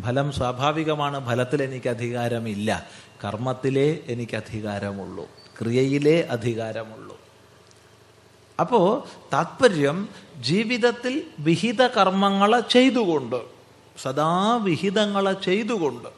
[0.00, 2.86] ഫലം സ്വാഭാവികമാണ് ഫലത്തിൽ എനിക്ക് അധികാരമില്ല.
[3.24, 5.24] കർമ്മത്തിലേ എനിക്ക് അധികാരമുള്ളൂ.
[5.60, 7.20] ക്രിയയിലേ അധികാരമുള്ളൂ.
[8.60, 10.08] അപ്പോൾ താത്പര്യം
[10.40, 13.59] ജീവിതത്തിൽ വിഹിത കർമ്മങ്ങളെ ചെയ്തുകൊണ്ട്
[14.02, 16.08] സദാ വിഹിതങ്ങളെ ചെയ്തുകൊണ്ട്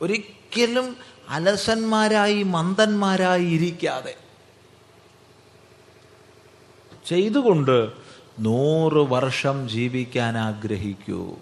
[0.00, 0.96] ഒരിക്കലും
[1.28, 4.14] അലസന്മാരായി മന്ദന്മാരായി ഇരിക്കാതെ
[7.06, 7.90] ചെയ്തുകൊണ്ട്
[8.38, 11.34] നൂറ് വർഷം ജീവിക്കാൻ ആഗ്രഹിക്കൂ.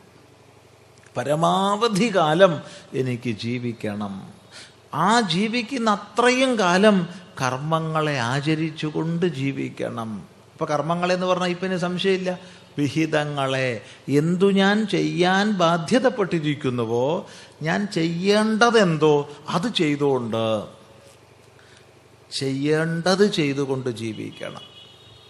[1.16, 2.62] പരമാവധി കാലം
[2.94, 4.29] എനിക്ക് ജീവിക്കണം.
[4.94, 7.09] ആ ജീവിക്കുന്ന അത്രയും കാലം
[7.42, 10.29] കർമ്മങ്ങളെ ആചരിച്ചുകൊണ്ട് ജീവിക്കണം.
[10.53, 12.38] ഇപ്പൊ കർമ്മങ്ങളെന്ന് പറഞ്ഞാൽ ഇപ്പം സംശയമില്ല.
[12.79, 17.27] വിഹിതങ്ങളെ എന്തു ഞാൻ ചെയ്യാൻ ബാധ്യതപ്പെട്ടിരിക്കുന്നുവോ
[17.63, 20.65] ഞാൻ ചെയ്യേണ്ടതെന്തോ അത് ചെയ്തുകൊണ്ട്
[22.33, 24.61] ചെയ്യേണ്ടത് ചെയ്തുകൊണ്ട് ജീവിക്കണം.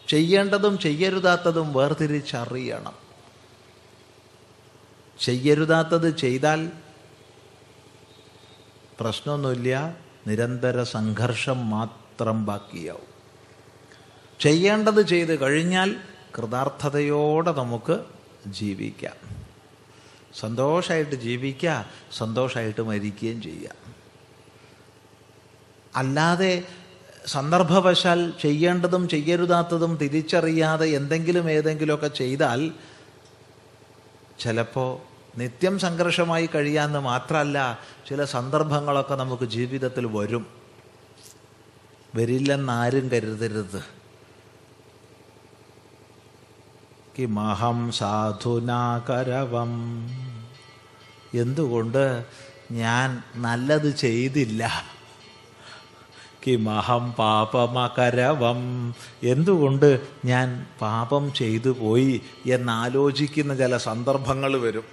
[0.08, 2.92] ചെയ്യേണ്ടതും ചെയ്യരുതാത്തതും വേർതിരിച്ചറിയണം.
[5.20, 6.70] ചെയ്യരുതാത്തത് ചെയ്താൽ
[9.00, 13.14] പ്രശ്നമൊന്നുമില്ല നിരന്തര സംഘർഷം മാത്രം ബാക്കിയാവും.
[14.40, 15.96] ചെയ്യേണ്ടത് ചെയ്ത് കഴിഞ്ഞാൽ
[16.38, 18.04] കൃതാർത്ഥതയോടെ നമുക്ക്
[18.46, 19.16] ജീവിക്കാം.
[20.40, 23.94] സന്തോഷമായിട്ട് ജീവിക്കുക സന്തോഷമായിട്ട് മരിക്കുകയും ചെയ്യാം
[25.96, 26.62] അല്ലാതെ
[27.26, 32.72] സന്ദർഭവശാൽ ചെയ്യേണ്ടതും ചെയ്യരുതാത്തതും തിരിച്ചറിയാതെ എന്തെങ്കിലും ഏതെങ്കിലുമൊക്കെ ചെയ്താൽ
[34.38, 40.46] ചിലപ്പോൾ നിത്യം സംഘർഷമായി കഴിയാമെന്ന് മാത്രമല്ല ചില സന്ദർഭങ്ങളൊക്കെ നമുക്ക് ജീവിതത്തിൽ വരും.
[42.14, 43.93] വരില്ലെന്നാരും കരുതരുത്.
[47.18, 49.70] കിമഹം സാധുനാകരവം.
[51.34, 52.24] എന്തുകൊണ്ട്
[52.72, 54.84] ഞാൻ നല്ലത് ചെയ്തില്ല?
[56.46, 58.94] കിമഹം പാപമകരവം.
[59.22, 64.84] എന്തുകൊണ്ട് ഞാൻ പാപം ചെയ്തു പോയി എന്നാലോചിക്കുന്ന ചില സന്ദർഭങ്ങൾ വരും.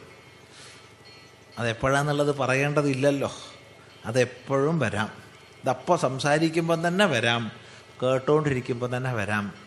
[1.60, 3.32] അതെപ്പോഴാന്നുള്ളത് പറയേണ്ടതില്ലല്ലോ.
[4.06, 5.10] അതെപ്പോഴും വരാം.
[5.64, 7.52] ഇതപ്പോൾ സംസാരിക്കുമ്പം തന്നെ വരാം.
[8.04, 9.61] കേട്ടോണ്ടിരിക്കുമ്പോൾ തന്നെ വരാം.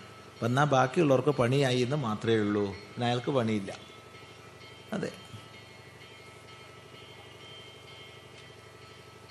[0.46, 2.76] എന്നാൽ ബാക്കിയുള്ളവർക്ക് പണിയായി എന്ന് മാത്രമേ ഉള്ളൂ.
[3.02, 3.76] അയാൾക്ക് പണിയില്ല.
[4.92, 5.12] അതെ.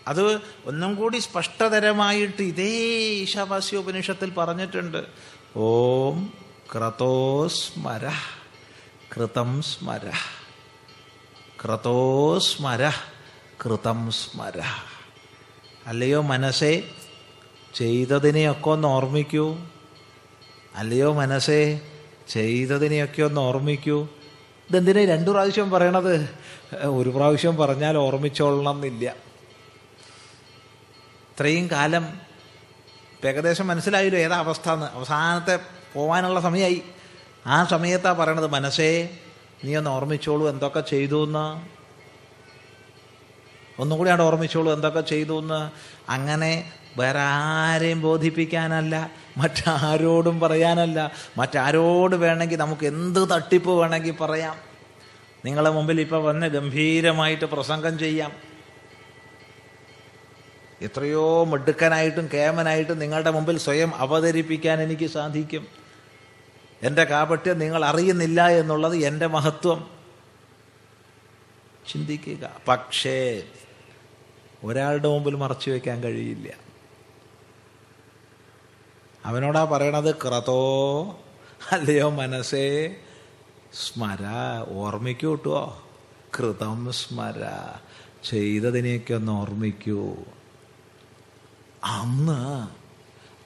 [0.07, 5.05] അത് ഒന്നും കൂടി സ്പഷ്ടതരമായിട്ട് ഇതേ ഈശാവാസ്യോപനിഷത്തിൽ പറഞ്ഞിട്ടുണ്ട്.
[5.55, 6.33] ഓം
[6.73, 8.07] ക്രതോസ്മര
[9.15, 10.11] കൃതം സ്മര
[11.65, 12.89] ക്രതോസ്മര
[13.65, 14.61] കൃതം സ്മര.
[15.85, 16.95] അല്ലയോ മനസ്സേ
[17.73, 19.57] ചെയ്തതിനെയൊക്കെ ഒന്ന് ഓർമ്മിക്കൂ.
[20.75, 21.79] അല്ലയോ മനസ്സേ
[22.27, 24.07] ചെയ്തതിനെയൊക്കെ ഒന്ന് ഓർമ്മിക്കൂ.
[24.69, 26.29] ഇതെന്തിനാ രണ്ടു പ്രാവശ്യം പറയണത്?
[26.83, 29.15] ഒരു പ്രാവശ്യം പറഞ്ഞാൽ ഓർമ്മിച്ചോളണം എന്നില്ല
[31.31, 32.19] ഇത്രയും കാലം
[33.25, 35.59] ഏകദേശം മനസ്സിലായല്ലോ ഏതാ അവസ്ഥ എന്ന് അവസാനത്തെ
[35.93, 36.81] പോവാനുള്ള സമയമായി
[37.47, 39.09] ആ സമയത്താണ് പറയണത് മനസ്സേ
[39.63, 41.73] നീ ഒന്ന് ഓർമ്മിച്ചോളൂ എന്തൊക്കെ ചെയ്തു എന്ന്
[43.81, 45.71] ഒന്നുകൂടി അവിടെ ഓർമ്മിച്ചോളൂ എന്തൊക്കെ ചെയ്തു എന്ന്
[46.11, 54.55] അങ്ങനെ വേറെ ആരെയും ബോധിപ്പിക്കാനല്ല മറ്റാരോടും പറയാനല്ല മറ്റാരോട് വേണമെങ്കിൽ നമുക്ക് എന്ത് തട്ടിപ്പ് വേണമെങ്കിൽ പറയാം.
[55.45, 58.31] നിങ്ങളെ മുമ്പിൽ ഇപ്പം വന്ന് ഗംഭീരമായിട്ട് പ്രസംഗം ചെയ്യാം.
[60.81, 65.67] എത്രയോ മിടുക്കനായിട്ടും കേമനായിട്ടും നിങ്ങളുടെ മുമ്പിൽ സ്വയം അവതരിപ്പിക്കാൻ എനിക്ക് സാധിക്കും.
[66.81, 69.89] എന്റെ കാപട്യം നിങ്ങൾ അറിയുന്നില്ല എന്നുള്ളത് എന്റെ മഹത്വം.
[71.91, 72.51] ചിന്തിക്കുക.
[72.67, 73.43] പക്ഷേ
[74.63, 76.62] ഒരാളുടെ മുമ്പിൽ മറച്ചു വയ്ക്കാൻ കഴിയില്ല.
[79.25, 80.61] അവനോടാ പറയണത് ക്രതോ
[81.71, 82.95] അല്ലയോ മനസ്സേ
[83.73, 84.19] സ്മര
[84.69, 85.83] ഓർമ്മിക്കൂ കിട്ടുവോ
[86.39, 87.43] കൃതം സ്മര
[88.23, 90.15] ചെയ്തതിനെയൊക്കെ ഒന്ന് ഓർമ്മിക്കൂ.
[91.83, 92.67] അന്ന്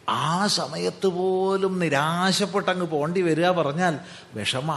[0.10, 4.00] ആ സമയത്ത് പോലും നിരാശപ്പെട്ടങ്ങ് പോണ്ടി വരിക പറഞ്ഞാൽ
[4.36, 4.72] വിഷമ.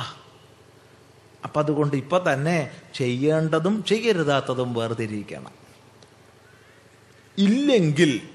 [1.45, 5.53] അപ്പം അതുകൊണ്ട് ഇപ്പം തന്നെ ചെയ്യേണ്ടതും ചെയ്യരുതാത്തതും വേർതിരിക്കണം.
[7.39, 8.29] ഇല്ലെങ്കിൽ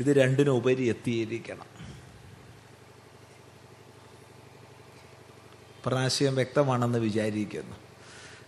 [0.00, 1.66] ഇത് രണ്ടിനും ഉപരി എത്തിയിരിക്കണം.
[5.86, 7.76] പ്രാശയം വ്യക്തമാണെന്ന് വിചാരിക്കുന്നു.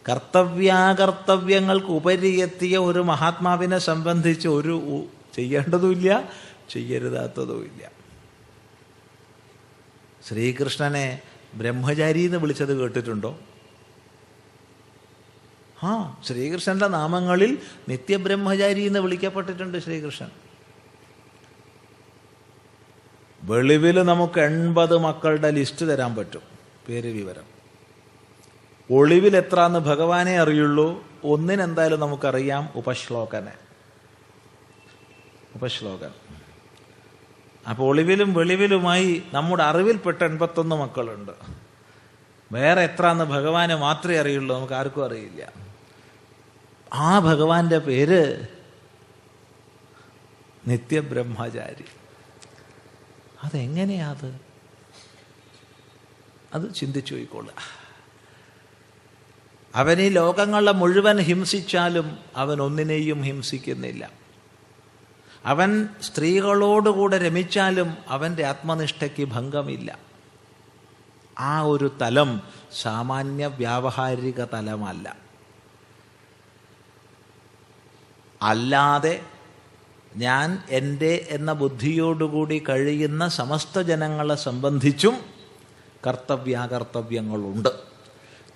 [0.09, 5.05] കർത്തവ്യാകർത്തവ്യങ്ങൾക്ക് ഉപരി എത്തിയ ഒരു മഹാത്മാവിനെ സംബന്ധിച്ച് ഒരു
[5.37, 6.33] ചെയ്യേണ്ടതുമില്ല
[6.71, 7.91] ചെയ്യരുതാത്തതുമില്ല.
[10.29, 11.23] ശ്രീകൃഷ്ണനെ
[11.55, 13.39] ബ്രഹ്മചാരി എന്ന് വിളിച്ചത് കേട്ടിട്ടുണ്ടോ?
[15.83, 20.31] ആ ശ്രീകൃഷ്ണന്റെ നാമങ്ങളിൽ നിത്യബ്രഹ്മചാരി എന്ന് വിളിക്കപ്പെട്ടിട്ടുണ്ട് ശ്രീകൃഷ്ണൻ.
[23.43, 26.43] വെളിവിൽ നമുക്ക് എൺപത് മക്കളുടെ ലിസ്റ്റ് തരാൻ പറ്റും.
[26.89, 27.43] പേര് വിവരം.
[28.91, 31.05] ഒളിവിൽ എത്രാന്ന് ഭഗവാനെ അറിയുള്ളൂ.
[31.25, 32.69] ഒന്നിനെന്തായാലും നമുക്കറിയാം.
[32.75, 33.53] ഉപശ്ലോകനെ.
[35.55, 36.11] ഉപശ്ലോകൻ.
[37.71, 41.33] അപ്പോൾ ഒളിവിലും വെളിവിലുമായി നമ്മുടെ അറിവിൽപ്പെട്ട എൺപത്തൊന്ന് മക്കളുണ്ട്.
[42.53, 44.57] വേറെ എത്ര എന്ന് ഭഗവാനെ മാത്രമേ അറിയുള്ളൂ.
[44.57, 45.53] നമുക്ക് ആർക്കും അറിയില്ല.
[46.93, 48.47] ആ ഭഗവാന്റെ പേര്
[50.67, 51.85] നിത്യബ്രഹ്മചാരി.
[53.43, 54.17] അതെങ്ങനെയാ
[56.55, 57.55] അത് ചിന്തിച്ചു പോയിക്കൊള്ളുക
[59.75, 64.11] അവൻ ഈ ലോകങ്ങളെ മുഴുവൻ ഹിംസിച്ചാലും അവൻ ഒന്നിനെയും ഹിംസിക്കുന്നില്ല.
[65.47, 69.99] അവൻ സ്ത്രീകളോടുകൂടെ രമിച്ചാലും അവന്റെ ആത്മനിഷ്ഠയ്ക്ക് ഭംഗമില്ല.
[71.39, 75.17] ആ ഒരു തലം സാമാന്യ വ്യാവഹാരിക തലമല്ല.
[78.43, 79.23] അല്ലാതെ
[80.17, 85.17] ഞാൻ എന്റെ എന്ന ബുദ്ധിയോടുകൂടി കഴിയുന്ന സമസ്ത ജനങ്ങളെ സംബന്ധിച്ചും
[86.07, 87.69] കർത്തവ്യാകർത്തവ്യങ്ങളുണ്ട്.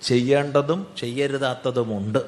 [0.01, 2.19] ചെയ്യേണ്ടതും ചെയ്യരുതാത്തതുമുണ്ട്.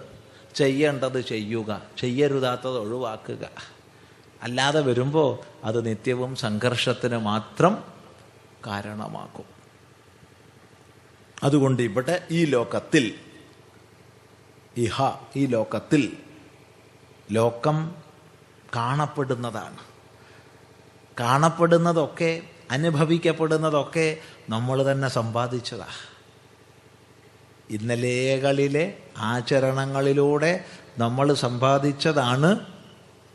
[0.56, 3.50] ചെയ്യേണ്ടത് ചെയ്യുക ചെയ്യരുതാത്തത് ഒഴിവാക്കുക.
[4.44, 7.84] അല്ലാതെ വരുമ്പോൾ അത് നിത്യവും സംഘർഷത്തിന് മാത്രം
[8.68, 9.46] കാരണമാക്കും.
[11.44, 13.14] അതുകൊണ്ട് ഇവിടെ ഈ ലോകത്തിൽ
[14.78, 15.02] ഇഹ
[15.36, 16.18] ഈ ലോകത്തിൽ
[17.32, 18.09] ലോകം
[18.76, 19.78] കാണപ്പെടുന്നതാണ്.
[21.20, 24.18] കാണപ്പെടുന്നതൊക്കെ അനുഭവിക്കപ്പെടുന്നതൊക്കെ
[24.50, 25.88] നമ്മൾ തന്നെ സമ്പാദിച്ചതാ.
[27.70, 30.66] ഇന്നലെകളിലെ ആചരണങ്ങളിലൂടെ
[30.98, 32.66] നമ്മൾ സമ്പാദിച്ചതാണ്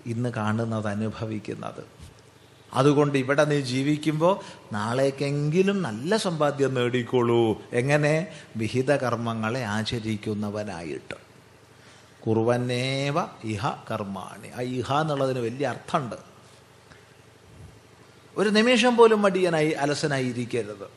[0.07, 1.85] ഇന്ന് കാണുന്നത് അനുഭവിക്കുന്നത്.
[2.75, 4.41] അതുകൊണ്ട് ഇവിടെ നീ ജീവിക്കുമ്പോൾ
[4.73, 7.63] നാളേക്കെങ്കിലും നല്ല സമ്പാദ്യം നേടിക്കോളൂ.
[7.73, 8.27] എങ്ങനെ?
[8.57, 11.24] വിഹിത കർമ്മങ്ങളെ ആചരിക്കുന്നവനായിട്ട്.
[12.27, 14.49] കുറുവന്നേവ ഇഹ കർമാണി.
[14.49, 16.17] ആ ഇഹ എന്നുള്ളതിന് വലിയ അർത്ഥമുണ്ട്.
[18.37, 20.89] ഒരു നിമിഷം പോലും മടിയനായി അലസനായി ഇരിക്കരുത്.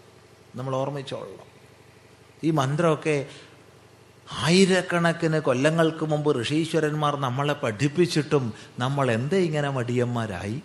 [0.55, 1.47] നമ്മൾ ഓർമ്മിച്ചോളണം.
[2.43, 3.25] ഈ മന്ത്രമൊക്കെ
[4.31, 10.61] ആയിരക്കണക്കിന് കൊല്ലങ്ങൾക്ക് മുമ്പ് ഋഷീശ്വരന്മാർ നമ്മളെ പഠിപ്പിച്ചിട്ടും നമ്മൾ എന്തേ ഇങ്ങനെ മടിയന്മാരായി?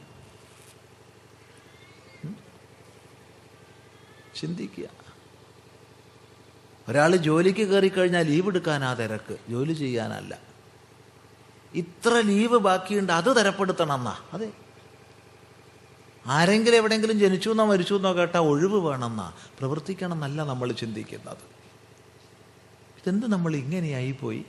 [4.41, 4.89] ചിന്തിക്കുക.
[6.89, 9.37] ഒരാൾ ജോലിക്ക് കയറിക്കഴിഞ്ഞാൽ ലീവ് എടുക്കാനാ തിരക്ക്.
[9.49, 10.52] ജോലി ചെയ്യാനല്ല.
[11.75, 14.53] ഇത്ര ലീവ് ബാക്കിയുണ്ട് അത് തരപ്പെടുത്തണം എന്നാ അതെ.
[16.27, 19.33] ആരെങ്കിലും എവിടെയെങ്കിലും ജനിച്ചു എന്നോ മരിച്ചു എന്നോ കേട്ടാൽ ഒഴിവ് വേണമെന്നാ?
[19.59, 21.39] പ്രവർത്തിക്കണം എന്നല്ല നമ്മൾ ചിന്തിക്കുന്നത്.
[22.99, 24.45] ഇതെന്ത് നമ്മൾ ഇങ്ങനെയായി പോയി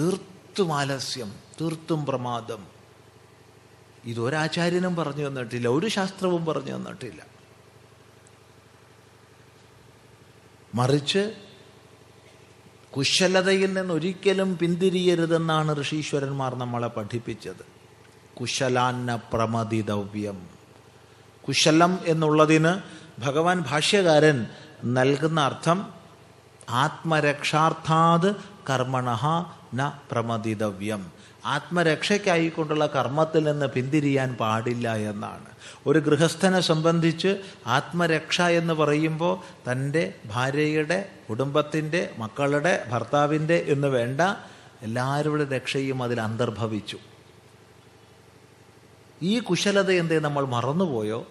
[0.00, 2.66] തീർത്തും ആലസ്യം തീർത്തും പ്രമാദം.
[4.04, 7.31] ഇതൊരാചാര്യനും പറഞ്ഞു തന്നിട്ടില്ല ഒരു ശാസ്ത്രവും പറഞ്ഞു തന്നിട്ടില്ല.
[10.74, 11.22] മറിച്ച്
[12.96, 17.64] കുശലതയിൽ നിന്ന് ഒരിക്കലും പിന്തിരിയരുതെന്നാണ് ഋഷീശ്വരന്മാർ നമ്മളെ പഠിപ്പിച്ചത്.
[18.40, 20.38] കുശലാന്ന പ്രമതിതവ്യം
[21.48, 22.72] കുശലം എന്നുള്ളതിന്
[23.18, 24.46] ഭഗവാൻ ഭാഷ്യകാരൻ
[24.84, 25.78] നൽകുന്ന അർത്ഥം
[26.68, 28.28] ആത്മരക്ഷാർത്ഥാത്
[28.70, 29.08] കർമ്മണ
[29.74, 31.02] ന പ്രമതിതവ്യം
[31.44, 35.46] ആത്മരക്ഷയ്ക്കായിക്കൊണ്ടുള്ള കർമ്മത്തിൽ നിന്ന് പിന്തിരിയാൻ പാടില്ല എന്നാണ്.
[35.86, 39.38] ഒരു ഗൃഹസ്ഥനെ സംബന്ധിച്ച് ആത്മരക്ഷ എന്ന് പറയുമ്പോൾ
[39.72, 44.20] തന്റെ ഭാര്യയുടെ കുടുംബത്തിന്റെ മക്കളുടെ ഭർത്താവിന്റെ എന്ന് വേണ്ട
[44.82, 46.98] എല്ലാവരുടെ രക്ഷയും അതിൽ അന്തർഭവിച്ചു.
[49.22, 51.28] ഈ കുശലത എന്തേ നമ്മൾ മറന്നുപോയോ?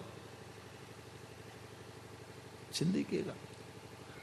[2.74, 3.41] ചിന്തിക്കുക.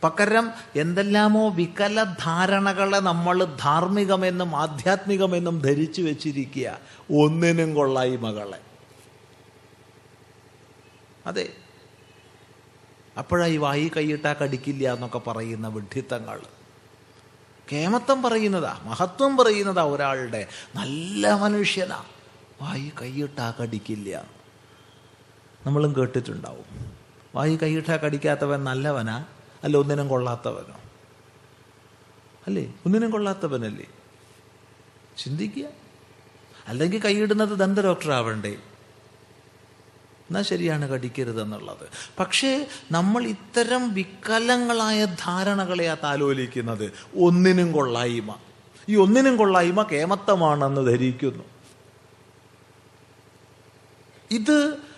[0.04, 6.80] പകരം എന്തെല്ലാമോ വികല ധാരണകളെ നമ്മൾ ധാർമ്മികമെന്നും ആധ്യാത്മികമെന്നും ധരിച്ചു വെച്ചിരിക്കുക.
[7.12, 8.60] ഒന്നിനും കൊള്ളായ്മകളെ
[11.26, 11.50] അതെ.
[13.18, 16.42] അപ്പോഴായി വായി കൈയിട്ടാ കടിക്കില്ല എന്നൊക്കെ പറയുന്ന വിഡ്ഢിത്തങ്ങൾ.
[17.72, 20.48] കേമത്വം പറയുന്നതാ മഹത്വം പറയുന്നതാ ഒരാളുടെ.
[20.76, 22.04] നല്ല മനുഷ്യനാ.
[22.62, 24.26] വായി കൈയിട്ടാ കടിക്കില്ല.
[25.66, 26.92] നമ്മളും കേട്ടിട്ടുണ്ടാവും.
[27.36, 29.26] വായി കൈയിട്ടാ കടിക്കാത്തവൻ നല്ലവനാ.
[29.64, 30.80] അല്ല ഒന്നിനും കൊള്ളാത്തവനോ?
[32.48, 32.74] അല്ലേ?
[32.86, 33.86] ഒന്നിനും കൊള്ളാത്തവനല്ലേ?
[35.18, 35.66] ചിന്തിക്കുക.
[36.68, 38.50] അല്ലെങ്കിൽ കൈയിടുന്നത് ദന്ത ഡോക്ടർ ആവണ്ടേ
[40.30, 41.90] എന്നാൽ ശരിയാണ് കടിക്കരുതെന്നുള്ളത്.
[42.20, 45.06] പക്ഷേ നമ്മൾ ഇത്തരം വികലങ്ങളായ
[45.88, 48.36] ആ താലോലിക്കുന്നത് ഒന്നിനും കൊള്ളായ്മ.
[48.90, 51.44] ഈ ഒന്നിനും കൊള്ളായ്മ കേമത്തമാണെന്ന് ധരിക്കുന്നു.
[54.32, 54.89] ഇത്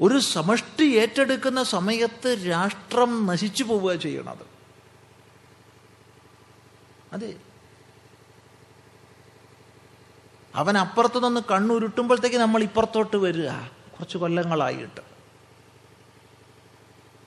[0.00, 4.46] ഒരു സമഷ്ടി ഏറ്റെടുക്കുന്ന സമയത്ത് രാഷ്ട്രം നശിച്ചു പോവുക ചെയ്യണത്.
[7.12, 7.36] അതെ.
[10.54, 13.50] അവൻ അപ്പുറത്തു നിന്ന് കണ്ണുരുട്ടുമ്പോഴത്തേക്ക് നമ്മൾ ഇപ്പുറത്തോട്ട് വരിക.
[13.92, 15.00] കുറച്ച് കൊല്ലങ്ങളായിട്ട്.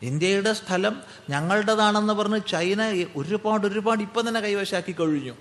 [0.02, 5.34] ഇന്ത്യയുടെ സ്ഥലം ഞങ്ങളുടേതാണെന്ന് പറഞ്ഞ് ചൈന ഒരുപാട് ഒരുപാട് ഇപ്പം തന്നെ കൈവശാക്കി കഴിഞ്ഞു.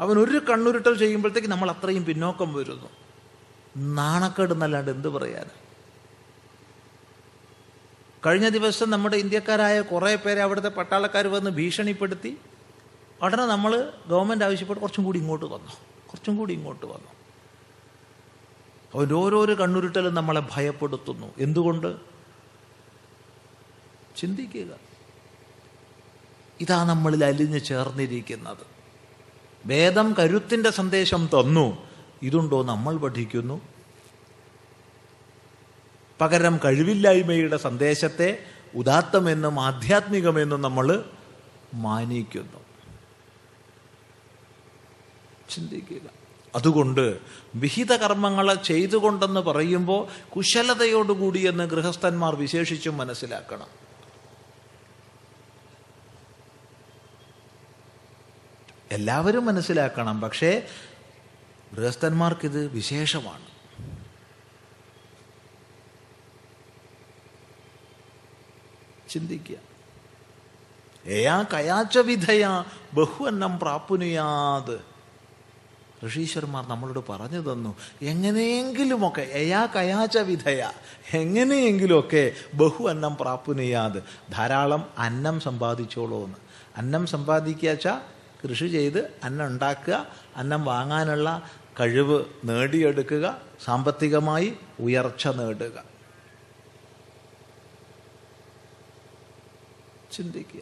[0.00, 2.88] അവൻ ഒരു കണ്ണുരുട്ടൽ ചെയ്യുമ്പോഴത്തേക്ക് നമ്മൾ അത്രയും പിന്നോക്കം വരുന്നു.
[3.76, 5.69] നാണക്കേട് എന്നല്ലാണ്ട് എന്ത് പറയാനാ?
[8.26, 12.36] കഴിഞ്ഞ ദിവസം നമ്മുടെ ഇന്ത്യക്കാരായ കുറേ പേരെ അവിടുത്തെ പട്ടാളക്കാർ വന്ന് ഭീഷണിപ്പെടുത്തി.
[13.22, 15.72] ഉടനെ നമ്മൾ ഗവൺമെന്റ് ആവശ്യപ്പെട്ട് കുറച്ചും കൂടി ഇങ്ങോട്ട് വന്നു.
[16.10, 17.08] കുറച്ചും കൂടി ഇങ്ങോട്ട് വന്നു.
[18.94, 21.34] അവൻ ഓരോരോ കണ്ണുരുട്ടലും നമ്മളെ ഭയപ്പെടുത്തുന്നു.
[21.38, 21.96] എന്തുകൊണ്ട്?
[24.16, 24.76] ചിന്തിക്കുക.
[26.60, 28.66] ഇതാ നമ്മളിൽ അലിഞ്ഞു ചേർന്നിരിക്കുന്നത്.
[29.66, 31.78] വേദം കരുത്തിന്റെ സന്ദേശം തന്നു.
[32.22, 33.60] ഇതുണ്ടോ നമ്മൾ പഠിക്കുന്നു?
[36.20, 38.38] പകരം കഴിവില്ലായ്മയുടെ സന്ദേശത്തെ
[38.74, 41.04] ഉദാത്തമെന്നും ആധ്യാത്മികമെന്നും നമ്മൾ
[41.74, 42.64] മാനിക്കുന്നു.
[45.50, 46.00] ചിന്തിക്കുക.
[46.54, 47.18] അതുകൊണ്ട്
[47.54, 53.66] വിഹിത കർമ്മങ്ങളെ ചെയ്തുകൊണ്ടെന്ന് പറയുമ്പോൾ കുശലതയോടുകൂടി എന്ന് ഗൃഹസ്ഥന്മാർ വിശേഷിച്ചും മനസ്സിലാക്കണം.
[58.92, 60.66] എല്ലാവരും മനസ്സിലാക്കണം പക്ഷേ
[61.74, 63.59] ഗൃഹസ്ഥന്മാർക്കിത് വിശേഷമാണ്.
[69.10, 69.56] ചിന്തിക്കുക.
[71.06, 74.90] ഏയാ കയാച്ച വിധയ ബഹുവന്നം പ്രാപ്പുനുയാത്
[76.06, 80.70] ഋഷീശ്വരന്മാർ നമ്മളോട് പറഞ്ഞു തന്നു എങ്ങനെയെങ്കിലുമൊക്കെ എയാ കയാച്ച വിധയ
[81.14, 84.02] എങ്ങനെയെങ്കിലുമൊക്കെ ബഹു അന്നം പ്രാപ്പുനെയ്യാത്
[84.32, 86.38] ധാരാളം അന്നം സമ്പാദിച്ചോളൂ എന്ന്
[86.76, 88.02] അന്നം സമ്പാദിക്കുക
[88.42, 90.06] കൃഷി ചെയ്ത് അന്നം ഉണ്ടാക്കുക
[90.36, 91.42] അന്നം വാങ്ങാനുള്ള
[91.80, 93.26] കഴിവ് നേടിയെടുക്കുക
[93.64, 95.89] സാമ്പത്തികമായി ഉയർച്ച നേടുക.
[100.12, 100.60] ചിന്തിക്കുക.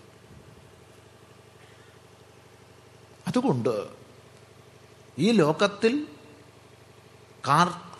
[3.26, 3.88] അതുകൊണ്ട്
[5.18, 6.07] ഈ ലോകത്തിൽ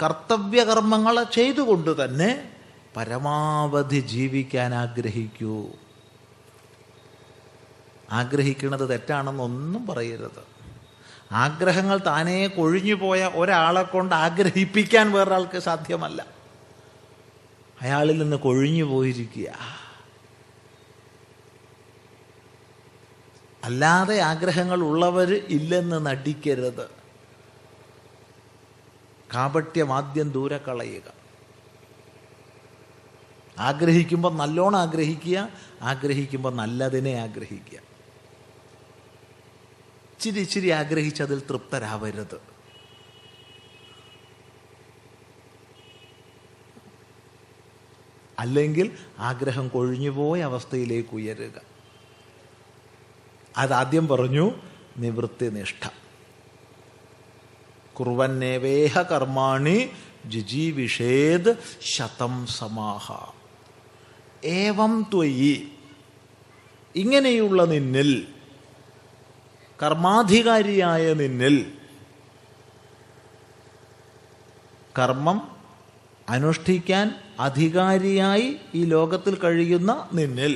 [0.03, 2.57] കർത്തവ്യകർമ്മങ്ങൾ ചെയ്തുകൊണ്ട് തന്നെ
[2.97, 5.69] പരമാവധി ജീവിക്കാൻ ആഗ്രഹിക്കൂ.
[8.13, 10.59] ആഗ്രഹിക്കുന്നത് തെറ്റാണെന്നൊന്നും പറയരുത്.
[11.33, 16.27] ആഗ്രഹങ്ങൾ താനേ കൊഴിഞ്ഞു പോയ ഒരാളെ കൊണ്ട് ആഗ്രഹിപ്പിക്കാൻ വേറൊരാൾക്ക് സാധ്യമല്ല.
[17.81, 19.49] അയാളിൽ നിന്ന് കൊഴിഞ്ഞു പോയിരിക്കുക.
[23.69, 26.91] അല്ലാതെ ആഗ്രഹങ്ങൾ ഉള്ളവർ ഇല്ലെന്ന് നടിക്കരുത്.
[29.35, 31.13] കാപട്യം ആദ്യം ദൂരെ കളയുക.
[33.59, 35.49] ആഗ്രഹിക്കുമ്പോൾ നല്ലോണം ആഗ്രഹിക്കുക
[35.83, 37.79] ആഗ്രഹിക്കുമ്പോൾ നല്ലതിനെ ആഗ്രഹിക്കുക.
[40.13, 42.41] ഇച്ചിരി ഇച്ചിരി ആഗ്രഹിച്ചതിൽ തൃപ്തരാവരുത്.
[48.39, 51.78] അല്ലെങ്കിൽ ആഗ്രഹം കൊഴിഞ്ഞുപോയ അവസ്ഥയിലേക്ക് ഉയരുക.
[53.59, 54.47] അതാദ്യം പറഞ്ഞു
[54.97, 55.83] നിവൃത്തി നിഷ്ഠ
[57.97, 59.79] കുറുവന്നേവേഹ കർമാണി
[60.27, 61.53] ജിജീവിഷേദ്
[61.83, 63.07] ശതം സമാഹ.
[64.57, 65.55] ഏവം ത്വയി
[66.95, 68.11] ഇങ്ങനെയുള്ള നിന്നിൽ
[69.79, 71.57] കർമാധികാരിയായ നിന്നിൽ
[74.99, 75.39] കർമ്മം
[76.29, 77.07] അനുഷ്ഠിക്കാൻ
[77.41, 80.55] അധികാരിയായി ഈ ലോകത്തിൽ കഴിയുന്ന നിന്നിൽ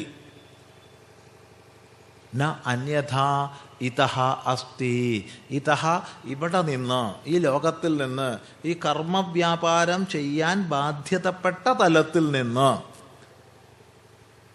[2.34, 5.28] ന അന്യഥാ ഇതഹ അസ്തി.
[5.50, 5.86] ഇതഹ
[6.24, 12.92] ഇവിടെ നിന്ന് ഈ ലോകത്തിൽ നിന്ന് ഈ കർമ്മവ്യാപാരം ചെയ്യാൻ ബാധ്യതപ്പെട്ട തലത്തിൽ നിന്ന്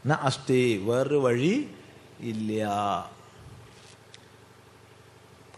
[0.08, 1.72] ന അസ്തി വേറൊരു വഴി
[2.20, 2.68] ഇല്ല.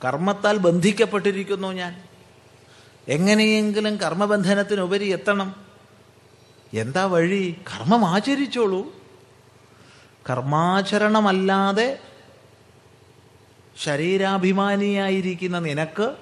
[0.05, 2.03] കർമ്മത്താൽ ബന്ധിക്കപ്പെട്ടിരിക്കുന്നു ഞാൻ.
[3.07, 5.55] എങ്ങനെയെങ്കിലും കർമ്മബന്ധനത്തിനുപരി എത്തണം.
[6.73, 7.55] എന്താ വഴി?
[7.75, 8.95] കർമ്മം ആചരിച്ചോളൂ.
[10.29, 11.99] കർമാചരണമല്ലാതെ
[13.77, 16.15] ശരീരാഭിമാനിയായിരിക്കുന്ന നിനക്ക്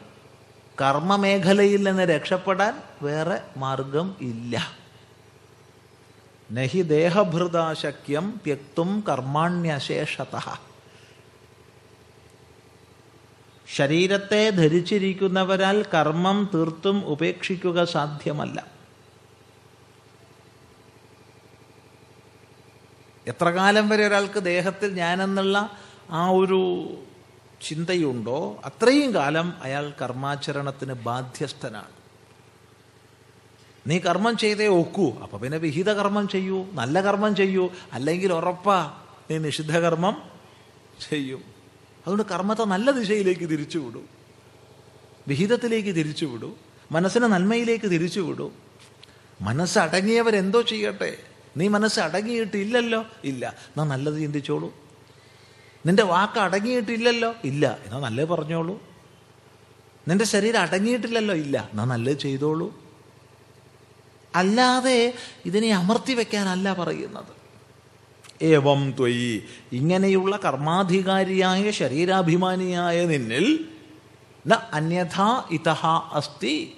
[0.81, 4.77] കർമ്മമേഖലയിൽ നിന്ന് രക്ഷപ്പെടാൻ വേറെ മാർഗം ഇല്ല.
[6.51, 10.59] നഹി ദേഹഭൃതാശക്യം ത്യക്തും കർമാണ്യശേഷത.
[13.75, 18.77] ശരീരത്തെ ധരിച്ചിരിക്കുന്നവരാൽ കർമ്മം തീർത്തും ഉപേക്ഷിക്കുക സാധ്യമല്ല.
[23.27, 25.71] എത്ര കാലം വരെ ഒരാൾക്ക് ദേഹത്തിൽ ഞാനെന്നുള്ള
[26.09, 26.61] ആ ഒരു
[27.61, 28.61] ചിന്തയുണ്ടോ?
[28.65, 31.97] അത്രയും കാലം അയാൾ കർമാചരണത്തിന് ബാധ്യസ്ഥനാണ്.
[33.87, 35.13] നീ കർമ്മം ചെയ്തേ ഒക്കൂ.
[35.23, 40.23] അപ്പൊ പിന്നെ വിഹിത കർമ്മം ചെയ്യൂ നല്ല കർമ്മം ചെയ്യൂ അല്ലെങ്കിൽ ഉറപ്പാ നീ നിഷിദ്ധ കർമ്മം
[41.09, 41.39] ചെയ്യും.
[41.99, 44.03] അതുകൊണ്ട് കർമ്മത്തെ നല്ല ദിശയിലേക്ക് തിരിച്ചുവിടൂ
[45.27, 46.57] വിഹിതത്തിലേക്ക് തിരിച്ചുവിടൂ
[46.91, 48.51] മനസ്സിനെ നന്മയിലേക്ക് തിരിച്ചുവിടൂ
[49.41, 51.17] മനസ്സടങ്ങിയവരെന്തോ ചെയ്യട്ടെ.
[51.57, 53.05] നീ മനസ്സ് അടങ്ങിയിട്ടില്ലല്ലോ?
[53.23, 53.55] ഇല്ല.
[53.67, 54.86] എന്നാ നല്ലത് ചിന്തിച്ചോളൂ.
[55.87, 57.33] നിന്റെ വാക്ക് അടങ്ങിയിട്ടില്ലല്ലോ?
[57.43, 57.77] ഇല്ല.
[57.85, 58.83] എന്നാ നല്ലത് പറഞ്ഞോളൂ.
[60.07, 61.35] നിന്റെ ശരീരം അടങ്ങിയിട്ടില്ലല്ലോ?
[61.35, 61.67] ഇല്ല.
[61.71, 62.73] എന്നാ നല്ലത് ചെയ്തോളൂ.
[64.35, 65.13] അല്ലാതെ
[65.45, 67.37] ഇതിനെ അമർത്തി വെക്കാനല്ല പറയുന്നത്.
[68.41, 69.43] ഏവം ത്വയി.
[69.71, 73.69] ഇങ്ങനെയുള്ള കർമാധികാരിയായ ശരീരാഭിമാനിയായ നിന്നിൽ
[74.73, 76.77] അന്യഥാ ഇതഹ അസ്തി.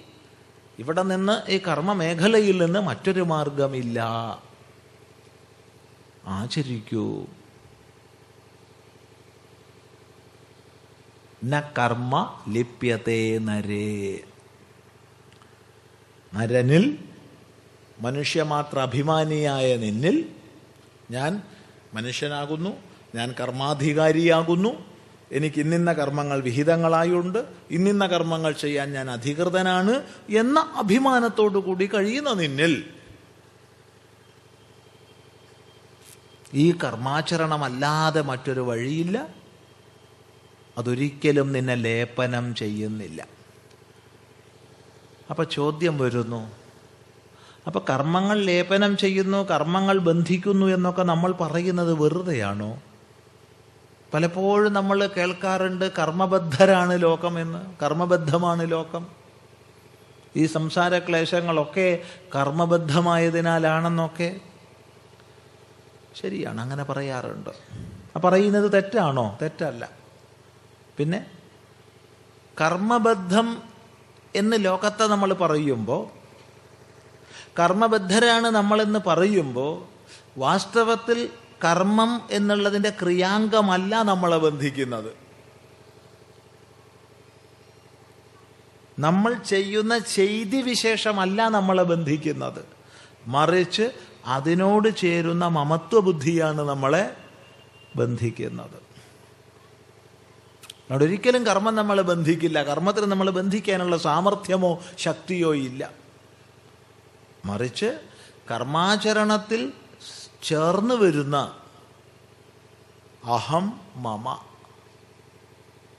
[0.78, 4.02] ഇവിടെ നിന്ന് ഈ കർമ്മമേഖലയിൽ നിന്ന് മറ്റൊരു മാർഗമില്ല.
[6.26, 7.26] ആചരിക്കൂ.
[11.44, 14.18] ന കർമ്മ ലിപ്യത്തെ നരേ.
[16.34, 16.98] നരനിൽ
[18.00, 20.30] മനുഷ്യമാത്ര അഭിമാനിയായ നിന്നിൽ
[21.10, 21.42] ഞാൻ
[21.94, 22.70] മനുഷ്യനാകുന്നു
[23.14, 24.84] ഞാൻ കർമാധികാരിയാകുന്നു
[25.32, 32.84] എനിക്ക് ഇന്നിന്ന കർമ്മങ്ങൾ വിഹിതങ്ങളായുണ്ട് ഇന്നിന്ന കർമ്മങ്ങൾ ചെയ്യാൻ ഞാൻ അധികൃതനാണ് എന്ന അഭിമാനത്തോടു കൂടി കഴിയുന്ന നിന്നിൽ.
[36.54, 39.39] ഈ കർമാചരണമല്ലാതെ മറ്റൊരു വഴിയില്ല.
[40.78, 43.26] അതൊരിക്കലും നിന്നെ ലേപനം ചെയ്യുന്നില്ല.
[45.30, 46.50] അപ്പൊ ചോദ്യം വരുന്നു
[47.66, 52.82] അപ്പൊ കർമ്മങ്ങൾ ലേപനം ചെയ്യുന്നു കർമ്മങ്ങൾ ബന്ധിക്കുന്നു എന്നൊക്കെ നമ്മൾ പറയുന്നത് വെറുതെയാണോ?
[54.14, 59.06] പലപ്പോഴും നമ്മൾ കേൾക്കാറുണ്ട് കർമ്മബദ്ധരാണ് ലോകമെന്ന് കർമ്മബദ്ധമാണ് ലോകം.
[60.36, 62.02] ഈ സംസാര ക്ലേശങ്ങളൊക്കെ
[62.34, 64.40] കർമ്മബദ്ധമായതിനാലാണെന്നൊക്കെ.
[66.14, 67.50] ശരിയാണ് അങ്ങനെ പറയാറുണ്ട്.
[68.16, 69.38] ആ പറയുന്നത് തെറ്റാണോ?
[69.42, 69.99] തെറ്റല്ല.
[71.00, 71.20] പിന്നെ
[72.60, 73.62] കർമ്മബദ്ധം
[74.34, 76.02] എന്ന് ലോകത്തെ നമ്മൾ പറയുമ്പോൾ
[77.58, 79.72] കർമ്മബദ്ധരാണ് നമ്മളെന്ന് പറയുമ്പോൾ
[80.38, 81.30] വാസ്തവത്തിൽ
[81.64, 85.10] കർമ്മം എന്നുള്ളതിന്റെ ക്രിയാംഗമല്ല നമ്മളെ ബന്ധിക്കുന്നത്.
[88.98, 92.62] നമ്മൾ ചെയ്യുന്ന ചെയ്തി വിശേഷമല്ല നമ്മളെ ബന്ധിക്കുന്നത്.
[93.26, 93.86] മറിച്ച്
[94.26, 97.04] അതിനോട് ചേരുന്ന മമത്വ ബുദ്ധിയാണ് നമ്മളെ
[97.96, 98.78] ബന്ധിക്കുന്നത്.
[100.90, 102.62] അതുകൊണ്ട് ഒരിക്കലും കർമ്മം നമ്മൾ ബന്ധിക്കില്ല.
[102.62, 105.90] കർമ്മത്തിന് നമ്മൾ ബന്ധിക്കാനുള്ള സാമർഥ്യമോ ശക്തിയോ ഇല്ല.
[107.44, 108.00] മറിച്ച്
[108.50, 109.72] കർമാചരണത്തിൽ
[110.42, 111.58] ചേർന്ന് വരുന്ന
[113.24, 114.44] അഹം മമ.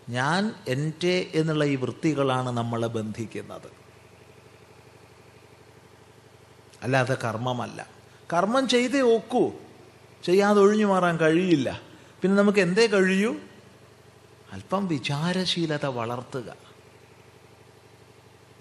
[0.10, 3.72] ഞാൻ എന്റെ എന്നുള്ള ഈ വൃത്തികളാണ് നമ്മൾ ബന്ധിക്കുന്നത്.
[6.84, 7.88] അല്ലാതെ കർമ്മമല്ല.
[8.34, 9.52] കർമ്മം ചെയ്തേ ഒക്കൂ.
[10.24, 11.82] ചെയ്യാതെ ഒഴിഞ്ഞു മാറാൻ കഴിയില്ല.
[12.22, 13.36] പിന്നെ നമുക്ക് എന്തേ കഴിയൂ?
[14.52, 16.56] അല്പം വിചാരശീലത വളർത്തുക.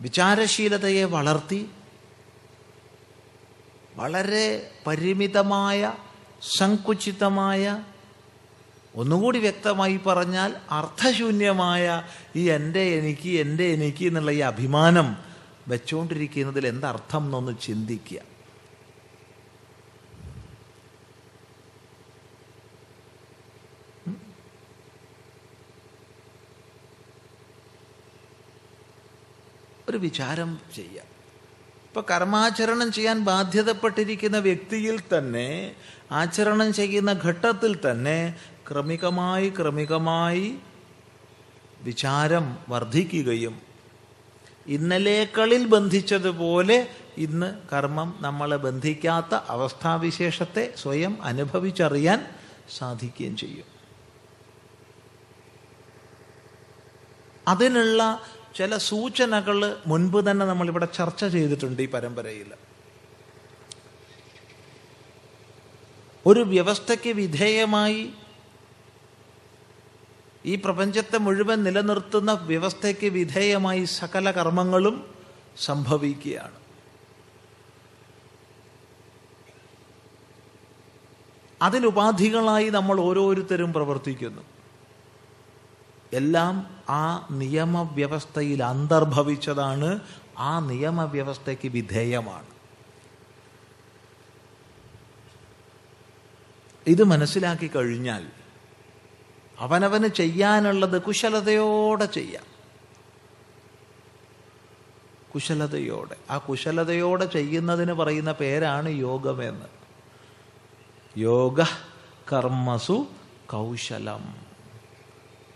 [0.01, 1.71] വിചാരശീലതയെ വളർത്തി
[3.95, 5.93] വളരെ പരിമിതമായ
[6.59, 7.83] സങ്കുചിതമായ
[8.95, 12.03] ഒന്നുകൂടി വ്യക്തമായി പറഞ്ഞാൽ അർത്ഥശൂന്യമായ
[12.37, 15.17] ഈ എന്റെ എനിക്ക് എന്റെ എനിക്ക് എന്നുള്ള ഈ അഭിമാനം
[15.69, 18.30] വെച്ചുകൊണ്ടിരിക്കുന്നതിൽ എന്തർത്ഥം എന്നൊന്ന് ചിന്തിക്കുക.
[29.91, 31.07] ഒരു വിചാരം ചെയ്യാം.
[31.89, 35.49] ഇപ്പൊ കർമാചരണം ചെയ്യാൻ ബാധ്യതപ്പെട്ടിരിക്കുന്ന വ്യക്തിയിൽ തന്നെ
[36.13, 38.19] ആചരണം ചെയ്യുന്ന ഘട്ടത്തിൽ തന്നെ
[38.71, 40.47] ക്രമികമായി ക്രമികമായി
[41.81, 43.57] വിചാരം വർദ്ധിക്കുകയും
[44.67, 46.79] ഇന്നലേക്കളിൽ ബന്ധിച്ചതുപോലെ
[47.17, 52.21] ഇന്ന് കർമ്മം നമ്മളെ ബന്ധിക്കാത്ത അവസ്ഥാവിശേഷത്തെ സ്വയം അനുഭവിച്ചറിയാൻ
[52.79, 53.69] സാധിക്കുകയും ചെയ്യും.
[57.49, 58.03] അതിനുള്ള
[58.57, 62.53] ചില സൂചനകൾ മുൻപ് തന്നെ നമ്മളിവിടെ ചർച്ച ചെയ്തിട്ടുണ്ട് ഈ പരമ്പരയിൽ.
[66.27, 68.11] ഒരു വ്യവസ്ഥയ്ക്ക് വിധേയമായി
[70.47, 75.15] ഈ പ്രപഞ്ചത്തെ മുഴുവൻ നിലനിർത്തുന്ന വ്യവസ്ഥയ്ക്ക് വിധേയമായി സകല കർമ്മങ്ങളും
[75.59, 76.61] സംഭവിക്കുകയാണ്.
[81.63, 84.60] അതിനുപാധികളായി നമ്മൾ ഓരോരുത്തരും പ്രവർത്തിക്കുന്നു.
[86.13, 90.01] എല്ലാം ആ നിയമവ്യവസ്ഥയിൽ അന്തർഭവിച്ചതാണ്
[90.39, 92.47] ആ നിയമവ്യവസ്ഥയ്ക്ക് വിധേയമാണ്.
[96.87, 98.27] ഇത് മനസ്സിലാക്കി കഴിഞ്ഞാൽ
[99.59, 102.45] അവനവന് ചെയ്യാനുള്ളത് കുശലതയോടെ ചെയ്യാം.
[105.35, 106.17] കുശലതയോടെ.
[106.31, 109.67] ആ കുശലതയോടെ ചെയ്യുന്നതിന് പറയുന്ന പേരാണ് യോഗമെന്ന്.
[111.17, 111.63] യോഗ
[112.33, 113.07] കർമ്മസു
[113.51, 114.50] കൗശലം.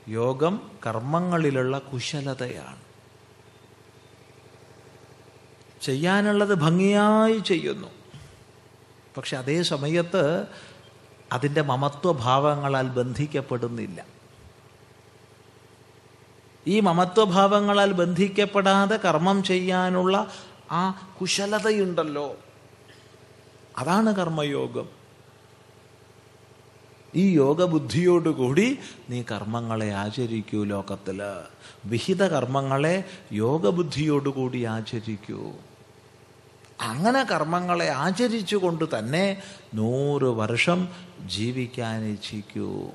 [0.08, 2.84] യോഗം കർമ്മങ്ങളിലുള്ള കുശലതയാണ്.
[5.82, 7.88] ചെയ്യാനുള്ളത് ഭംഗിയായി ചെയ്യുന്നു.
[9.16, 10.46] പക്ഷെ അതേ സമയത്ത്
[11.32, 14.04] അതിന്റെ മമത്വഭാവങ്ങളാൽ ബന്ധിക്കപ്പെടുന്നില്ല.
[16.66, 20.32] ഈ മമത്വഭാവങ്ങളാൽ ബന്ധിക്കപ്പെടാതെ കർമ്മം ചെയ്യാനുള്ള
[20.70, 22.36] ആ കുശലതയുണ്ടല്ലോ.
[23.78, 25.03] അതാണ് കർമ്മയോഗം.
[27.14, 28.78] ഈ യോഗബുദ്ധിയോടുകൂടി
[29.10, 31.20] നീ കർമ്മങ്ങളെ ആചരിക്കൂ ലോകത്തിൽ.
[31.84, 35.52] വിഹിത കർമ്മങ്ങളെ യോഗബുദ്ധിയോടുകൂടി ആചരിക്കൂ.
[36.80, 39.42] അങ്ങനെ കർമ്മങ്ങളെ ആചരിച്ചുകൊണ്ട് തന്നെ
[39.74, 40.88] നൂറ് വർഷം
[41.26, 42.90] ജീവിക്കാൻ ഇച്ഛിക്കൂ.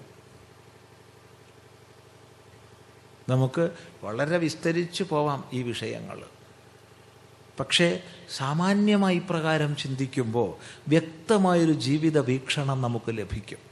[3.29, 3.69] നമുക്ക്
[4.03, 6.19] വളരെ വിസ്തരിച്ചു പോവാം ഈ വിഷയങ്ങൾ
[7.59, 13.68] പക്ഷേ സാമാന്യമായി പ്രകാരം ചിന്തിക്കുമ്പോൾ വ്യക്തമായൊരു ജീവിത വീക്ഷണം നമുക്ക് ലഭിക്കും.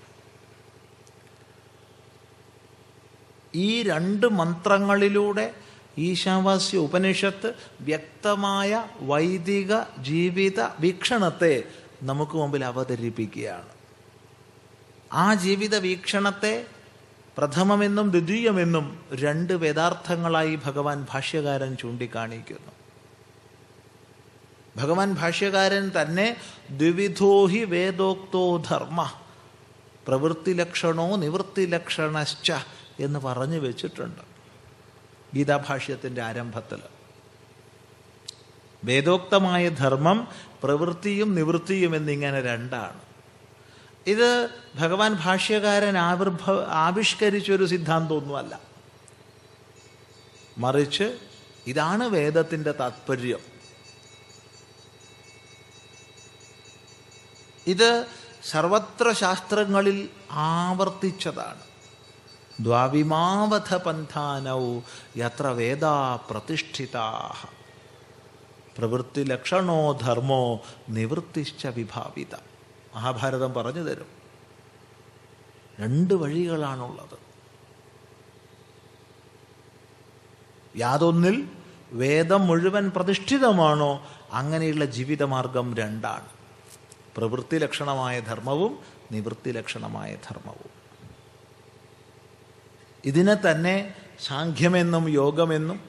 [3.55, 5.53] ഈ രണ്ട് മന്ത്രങ്ങളിലൂടെ
[5.97, 11.63] ഈശാവാസ്യ ഉപനിഷത്ത് വ്യക്തമായ വൈദിക ജീവിത വീക്ഷണത്തെ
[12.03, 13.69] നമുക്ക് മുമ്പിൽ അവതരിപ്പിക്കുകയാണ്.
[15.13, 16.65] ആ ജീവിത വീക്ഷണത്തെ
[17.37, 22.71] പ്രഥമമെന്നും ദ്വിതീയമെന്നും രണ്ട് വേദാർത്ഥങ്ങളായി ഭഗവാൻ ഭാഷ്യകാരൻ ചൂണ്ടിക്കാണിക്കുന്നു.
[24.77, 26.37] ഭഗവാൻ ഭാഷ്യകാരൻ തന്നെ
[26.71, 29.11] ദ്വിവിധോഹി വേദോക്തോ ധർമ്മ
[30.07, 32.51] പ്രവൃത്തിലക്ഷണോ നിവൃത്തിലക്ഷണശ്ച
[32.99, 34.21] എന്ന് പറഞ്ഞു വെച്ചിട്ടുണ്ട്
[35.35, 36.79] ഗീതാഭാഷ്യത്തിന്റെ ആരംഭത്തിൽ.
[38.83, 40.27] വേദോക്തമായ ധർമ്മം
[40.63, 43.01] പ്രവൃത്തിയും നിവൃത്തിയും എന്നിങ്ങനെ രണ്ടാണ്.
[44.07, 48.59] ഇത് ഭഗവാൻ ഭാഷ്യകാരൻ ആവിർഭവ ആവിഷ്കരിച്ചൊരു സിദ്ധാന്തമൊന്നുമല്ല.
[50.57, 51.17] മറിച്ച്
[51.67, 53.39] ഇതാണ് വേദത്തിന്റെ താത്പര്യം.
[57.67, 58.05] ഇത്
[58.43, 61.66] സർവത്ര ശാസ്ത്രങ്ങളിൽ ആവർത്തിച്ചതാണ്.
[62.61, 64.79] ദ്വാവിമാവധ പന്ഥാനൗ
[65.17, 67.35] യത്ര വേദാ പ്രതിഷ്ഠിതാ
[68.77, 72.35] പ്രവൃത്തിലക്ഷണോ ധർമ്മോ നിവൃത്തിശ്ച വിഭാവിത.
[72.95, 74.05] മഹാഭാരതം പറഞ്ഞു തരും.
[75.79, 77.17] രണ്ട് വഴികളാണുള്ളത്.
[80.77, 81.49] യാതൊന്നിൽ
[81.91, 86.25] വേദം മുഴുവൻ പ്രതിഷ്ഠിതമാണോ അങ്ങനെയുള്ള ജീവിതമാർഗം രണ്ടാണ്.
[87.17, 88.79] പ്രവൃത്തി ലക്ഷണമായ ധർമ്മവും
[89.11, 90.76] നിവൃത്തി ലക്ഷണമായ ധർമ്മവും.
[93.05, 95.79] ഇതിനെ തന്നെ സാഖ്യമെന്നും യോഗമെന്നും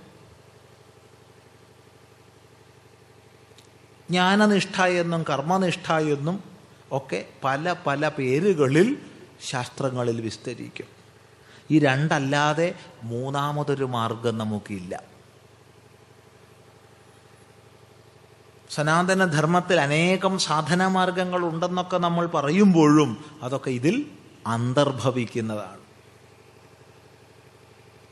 [4.11, 6.45] ജ്ഞാനനിഷ്ഠ എന്നും കർമ്മനിഷ്ഠ എന്നും
[6.93, 8.99] ഒക്കെ പല പല പേരുകളിൽ
[9.41, 10.87] ശാസ്ത്രങ്ങളിൽ വിസ്തരിക്കും.
[11.71, 15.03] ഈ രണ്ടല്ലാതെ മൂന്നാമതൊരു മാർഗം നമുക്കില്ല.
[18.71, 24.11] സനാതനധർമ്മത്തിൽ അനേകം സാധനമാർഗങ്ങൾ ഉണ്ടെന്നൊക്കെ നമ്മൾ പറയുമ്പോഴും അതൊക്കെ ഇതിൽ
[24.47, 25.88] അന്തർഭവിക്കുന്നതാണ്.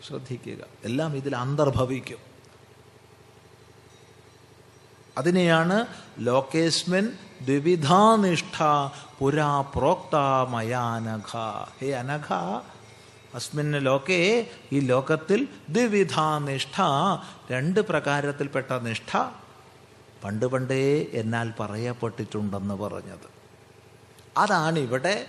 [0.08, 0.64] ശ്രദ്ധിക്കുക.
[0.84, 2.18] എല്ലാം ഇതിൽ അന്തർഭവിക്കും.
[5.18, 5.86] അതിനെയാണ്
[6.18, 7.08] ലോകേസ്മിൻ
[7.40, 8.62] ദ്വിവിധാനിഷ്ഠ
[9.18, 10.16] പുരാ പ്രോക്ത
[10.48, 11.36] മയാനഘ.
[11.80, 12.32] ഹേ അനഘ
[13.34, 16.80] അസ്മിൻ ലോകേ ഈ ലോകത്തിൽ ദ്വിവിധാനിഷ്ഠ
[17.52, 19.16] രണ്ട് പ്രകാരത്തിൽപ്പെട്ട നിഷ്ഠ
[20.24, 23.26] പണ്ട് പണ്ടേ എന്നാൽ പറയപ്പെട്ടിട്ടുണ്ടെന്ന് പറഞ്ഞത്.
[24.36, 25.26] അതാണ് ഇവിടെ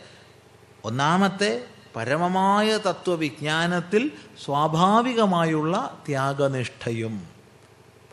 [0.84, 1.66] ഒന്നാമത്തെ
[1.98, 4.12] പരമമായ തത്വവിജ്ഞാനത്തിൽ
[4.46, 7.30] സ്വാഭാവികമായുള്ള ത്യാഗനിഷ്ഠയും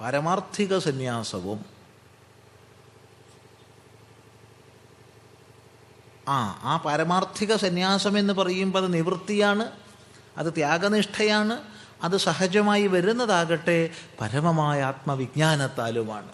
[0.01, 1.65] പരമാർത്ഥിക സന്യാസവും.
[6.29, 9.73] ആ ആ പരമാർത്ഥിക സന്യാസം എന്ന് പറയുമ്പോൾ അത് നിവൃത്തിയാണ്
[10.37, 11.63] അത് ത്യാഗനിഷ്ഠയാണ്
[12.03, 16.33] അത് സഹജമായി വരുന്നതാകട്ടെ പരമമായ ആത്മവിജ്ഞാനത്താലുമാണ്.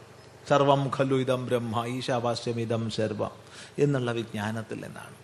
[0.48, 3.30] സർവം ഖലു ഇതം ബ്രഹ്മ ഈശാവാസ്യം ഇതം സർവം
[3.78, 5.20] എന്നുള്ള വിജ്ഞാനത്തിൽ നിന്നാണ്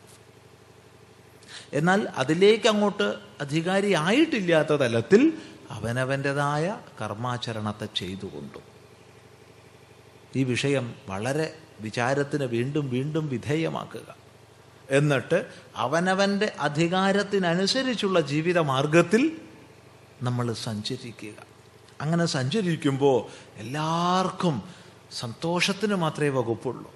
[1.73, 5.33] എന്നാൽ അതിലേക്ക് അങ്ങോട്ട് അധികാരി ആയിട്ടില്ലാത്ത തലത്തിൽ
[5.71, 8.59] അവനവന്റെതായ കർമാചരണത്തെ ചെയ്തുകൊണ്ടു.
[10.37, 14.17] ഈ വിഷയം വളരെ വിചാരത്തിന് വീണ്ടും വീണ്ടും വിധേയമാക്കുക.
[14.91, 15.47] എന്നിട്ട്
[15.77, 19.41] അവനവന്റെ അധികാരത്തിനനുസരിച്ചുള്ള ജീവിത മാർഗത്തിൽ
[20.23, 21.33] നമ്മൾ സഞ്ചരിക്കുക.
[22.01, 24.63] അങ്ങനെ സഞ്ചരിക്കുമ്പോൾ എല്ലാവർക്കും
[25.13, 26.95] സന്തോഷത്തിന് മാത്രമേ വകുപ്പുള്ളൂ.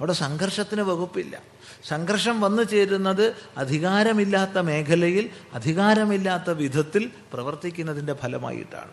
[0.00, 1.49] അവിടെ സംഘർഷത്തിന് വകുപ്പില്ല.
[1.84, 8.92] സംഘർഷം വന്നു ചേരുന്നത് അധികാരമില്ലാത്ത മേഖലയിൽ അധികാരമില്ലാത്ത വിധത്തിൽ പ്രവർത്തിക്കുന്നതിന്റെ ഫലമായിട്ടാണ്.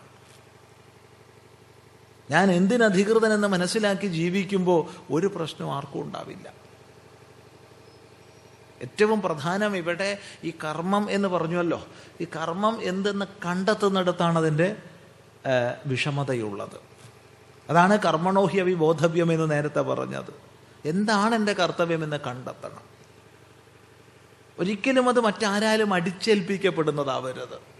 [2.30, 6.52] ഞാൻ എന്തിനധികൃതനെന്ന് മനസ്സിലാക്കി ജീവിക്കുമ്പോൾ ഒരു പ്രശ്നം ആർക്കും ഉണ്ടാവില്ല.
[8.82, 11.86] ഏറ്റവും പ്രധാനം ഇവിടെ ഈ കർമ്മം എന്ന് പറഞ്ഞുവല്ലോ.
[12.20, 14.76] ഈ കർമ്മം എന്തെന്ന് കണ്ടെത്തുന്നിടത്താണ് അതിന്റെ
[15.86, 16.80] വിഷമതയുള്ളത്.
[17.70, 20.47] അതാണ് കർമ്മണോഹ്യവി ബോധവ്യം എന്ന് നേരത്തെ പറഞ്ഞത്.
[20.84, 22.88] എന്താണ് എന്റെ കർത്തവ്യം എന്ന് കണ്ടെത്തണം.
[24.58, 27.78] ഒരിക്കലും അത് മറ്റാരാലും അടിച്ചേൽപ്പിക്കപ്പെടുന്നതാവരുത്.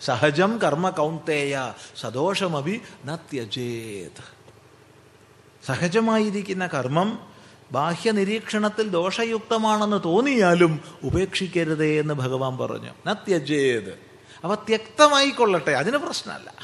[0.00, 4.40] സഹജം കർമ്മ കൗന്തേയ സദോഷമഭി നത്യജേത്
[5.66, 7.32] സഹജമായിരിക്കുന്ന കർമ്മം
[7.72, 12.94] ബാഹ്യ നിരീക്ഷണത്തിൽ ദോഷയുക്തമാണെന്ന് തോന്നിയാലും ഉപേക്ഷിക്കരുതേ എന്ന് ഭഗവാൻ പറഞ്ഞു.
[13.06, 13.98] നത്യജേത്
[14.44, 16.54] അവ ത്യക്തമായിക്കൊള്ളട്ടെ അതിന് പ്രശ്നമല്ല.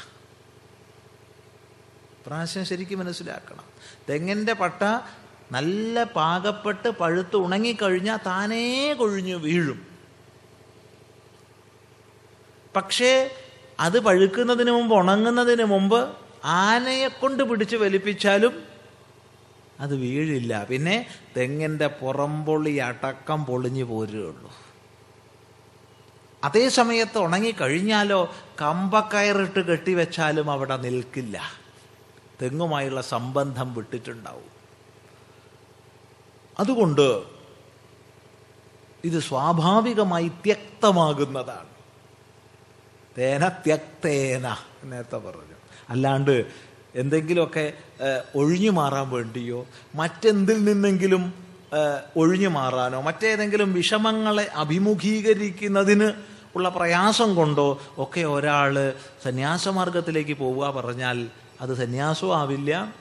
[2.25, 3.63] പ്രാവശ്യം ശരിക്കും മനസ്സിലാക്കണം.
[4.09, 4.83] തെങ്ങിന്റെ പട്ട
[5.51, 9.87] നല്ല പാകപ്പെട്ട് പഴുത്ത് ഉണങ്ങിക്കഴിഞ്ഞാൽ താനേ കൊഴിഞ്ഞു വീഴും.
[12.75, 13.29] പക്ഷേ
[13.79, 16.13] അത് പഴുക്കുന്നതിന് മുമ്പ് ഉണങ്ങുന്നതിന് മുമ്പ്
[16.45, 18.63] ആനയെ കൊണ്ട് പിടിച്ച് വലിപ്പിച്ചാലും
[19.79, 20.63] അത് വീഴില്ല.
[20.63, 24.51] പിന്നെ തെങ്ങിന്റെ പുറംപൊളി അടക്കം പൊളിഞ്ഞു പോരുകയുള്ളൂ.
[26.43, 31.41] അതേ സമയത്ത് ഉണങ്ങിക്കഴിഞ്ഞാലോ കമ്പക്കയറിട്ട് കെട്ടിവെച്ചാലും അവിടെ നിൽക്കില്ല.
[32.41, 34.56] തെങ്ങുമായുള്ള സംബന്ധം വിട്ടിട്ടുണ്ടാവും.
[36.59, 37.21] അതുകൊണ്ട്
[39.03, 41.67] ഇത് സ്വാഭാവികമായി ത്യക്തമാകുന്നതാണ്
[43.17, 45.55] തേന ത്യക്തേന നേരത്തെ പറഞ്ഞു.
[45.89, 46.45] അല്ലാണ്ട്
[46.95, 47.73] എന്തെങ്കിലുമൊക്കെ
[48.35, 51.33] ഒഴിഞ്ഞു മാറാൻ വേണ്ടിയോ മറ്റെന്തിൽ നിന്നെങ്കിലും
[52.17, 56.13] ഒഴിഞ്ഞു മാറാനോ മറ്റേതെങ്കിലും വിഷമങ്ങളെ അഭിമുഖീകരിക്കുന്നതിന്
[56.55, 58.93] ഉള്ള പ്രയാസം കൊണ്ടോ ഒക്കെ ഒരാൾ
[59.23, 61.29] സന്യാസമാർഗത്തിലേക്ക് പോവുക പറഞ്ഞാൽ
[61.61, 62.93] അത് സന്യാസവും ആവില്ല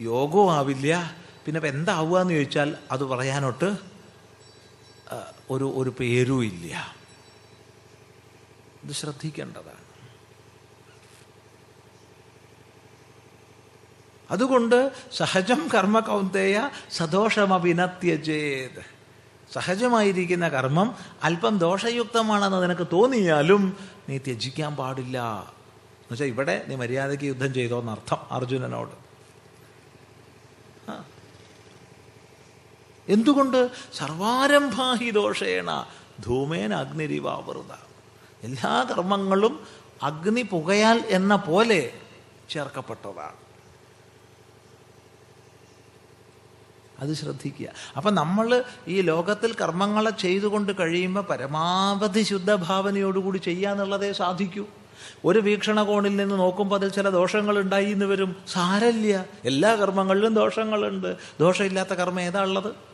[0.00, 3.76] യോഗവും ആവില്ല പിന്നെ ഇപ്പം എന്താവുക എന്ന് ചോദിച്ചാൽ അത് പറയാനോട്ട്
[5.50, 6.94] ഒരു ഒരു പേരും ഇല്ല.
[8.84, 9.84] ഇത് ശ്രദ്ധിക്കേണ്ടതാണ്.
[14.30, 18.82] അതുകൊണ്ട് സഹജം കർമ്മ കൗന്തേയ സദോഷമഭിനത്യജേത്.
[19.52, 23.76] സഹജമായിരിക്കുന്ന കർമ്മം അല്പം ദോഷയുക്തമാണെന്ന് നിനക്ക് തോന്നിയാലും
[24.08, 25.18] നീ ത്യജിക്കാൻ പാടില്ല.
[25.20, 29.03] എന്നുവെച്ചാൽ ഇവിടെ നീ മര്യാദയ്ക്ക് യുദ്ധം ചെയ്തോന്നർത്ഥം അർജുനനോട്.
[33.08, 33.70] എന്തുകൊണ്ട്?
[33.94, 35.86] സർവാരംഭാഹി ദോഷേണ
[36.26, 37.72] ധൂമേന അഗ്നിരിവാവൃത
[38.42, 39.66] എല്ലാ കർമ്മങ്ങളും
[40.02, 41.92] അഗ്നി പുകയാൽ എന്ന പോലെ
[42.50, 43.44] ചേർക്കപ്പെട്ടതാണ്.
[46.98, 47.68] അത് ശ്രദ്ധിക്കുക.
[47.96, 54.66] അപ്പം നമ്മൾ ഈ ലോകത്തിൽ കർമ്മങ്ങളെ ചെയ്തുകൊണ്ട് കഴിയുമ്പോൾ പരമാവധി ശുദ്ധഭാവനയോടുകൂടി ചെയ്യാന്നുള്ളതേ സാധിക്കൂ.
[55.24, 58.36] ഒരു വീക്ഷണകോണിൽ നിന്ന് നോക്കുമ്പോൾ അതിൽ ചില ദോഷങ്ങൾ ഉണ്ടായി എന്ന് വരും.
[58.48, 61.16] സാരല്ല എല്ലാ കർമ്മങ്ങളിലും ദോഷങ്ങളുണ്ട്.
[61.40, 62.93] ദോഷമില്ലാത്ത കർമ്മം ഏതാ ഉള്ളത്?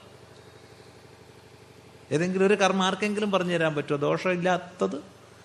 [2.10, 3.98] ഏതെങ്കിലും ഒരു കർമ്മം ആർക്കെങ്കിലും പറഞ്ഞു തരാൻ പറ്റുമോ?
[3.98, 5.02] ദോഷമില്ലാത്തത്?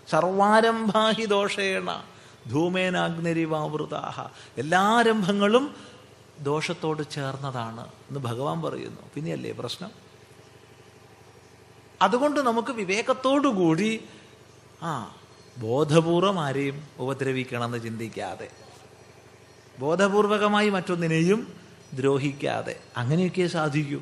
[0.09, 2.03] സർവാരംഭാഹി ദോഷേണ.
[2.49, 4.27] ധൂമേനാഗ്നിരിവാവൃതാഹ.
[4.57, 5.75] എല്ലാ ആരംഭങ്ങളും
[6.39, 9.01] ദോഷത്തോട് ചേർന്നതാണ് എന്ന് ഭഗവാൻ പറയുന്നു.
[9.15, 9.91] പിന്നെയല്ലേ പ്രശ്നം?
[12.01, 14.05] അതുകൊണ്ട് നമുക്ക് വിവേകത്തോടുകൂടി
[14.81, 15.15] ആ
[15.57, 18.47] ബോധപൂർവം ആരെയും ഉപദ്രവിക്കണമെന്ന് ചിന്തിക്കാതെ
[19.79, 21.53] ബോധപൂർവകമായി മറ്റൊന്നിനെയും
[21.93, 24.01] ദ്രോഹിക്കാതെ അങ്ങനെയൊക്കെ സാധിക്കൂ.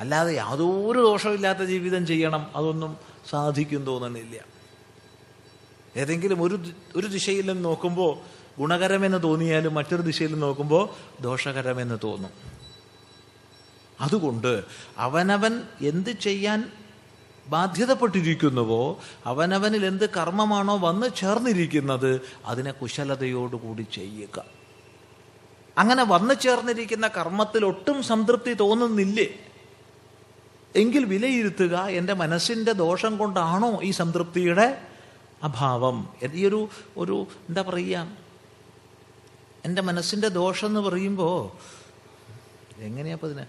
[0.00, 2.96] അല്ലാതെ യാതൊരു ദോഷമില്ലാത്ത ജീവിതം ചെയ്യണം അതൊന്നും
[3.30, 4.44] സാധിക്കും തോന്നണില്ല
[5.96, 6.58] ഏതെങ്കിലും ഒരു
[6.96, 10.88] ഒരു ദിശയിൽ നിന്ന് നോക്കുമ്പോൾ ഗുണകരമെന്ന് തോന്നിയാലും മറ്റൊരു ദിശയിൽ നോക്കുമ്പോൾ
[11.22, 12.30] ദോഷകരമെന്ന് തോന്നും.
[14.00, 14.64] അതുകൊണ്ട്
[14.98, 16.72] അവനവൻ എന്ത് ചെയ്യാൻ
[17.48, 24.44] ബാധ്യതപ്പെട്ടിരിക്കുന്നുവോ അവനവനിൽ എന്ത് കർമ്മമാണോ വന്ന് ചേർന്നിരിക്കുന്നത് അതിനെ കുശലതയോടുകൂടി ചെയ്യുക.
[25.78, 29.49] അങ്ങനെ വന്നു ചേർന്നിരിക്കുന്ന കർമ്മത്തിൽ ഒട്ടും സംതൃപ്തി തോന്നുന്നില്ലേ?
[30.76, 34.86] എങ്കിൽ വിലയിരുത്തുക എന്റെ മനസ്സിന്റെ ദോഷം കൊണ്ടാണോ ഈ സംതൃപ്തിയുടെ
[35.42, 36.08] അഭാവം.
[36.32, 38.16] ഈ ഒരു ഒരു എന്താ പറയുക?
[39.64, 41.56] എന്റെ മനസ്സിന്റെ ദോഷം എന്ന് പറയുമ്പോൾ
[42.78, 43.46] എങ്ങനെയാപ്പോൾ ഇതിന്?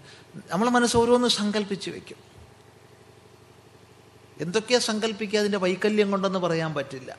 [0.50, 2.16] നമ്മളെ മനസ്സ് ഓരോന്ന് സങ്കല്പിച്ച് വയ്ക്കും
[4.40, 7.18] എന്തൊക്കെയാ സങ്കല്പിക്കുക അതിന്റെ വൈകല്യം കൊണ്ടെന്ന് പറയാൻ പറ്റില്ല.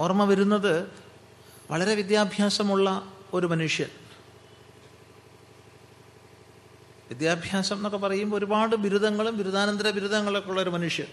[0.00, 0.90] ഓർമ്മ വരുന്നത്
[1.70, 4.03] വളരെ വിദ്യാഭ്യാസമുള്ള ഒരു മനുഷ്യൻ.
[7.08, 11.06] വിദ്യാഭ്യാസം എന്നൊക്കെ പറയുമ്പോൾ ഒരുപാട് ബിരുദങ്ങളും ബിരുദാനന്തര ബിരുദങ്ങളൊക്കെ ഉള്ള ഒരു മനുഷ്യൻ.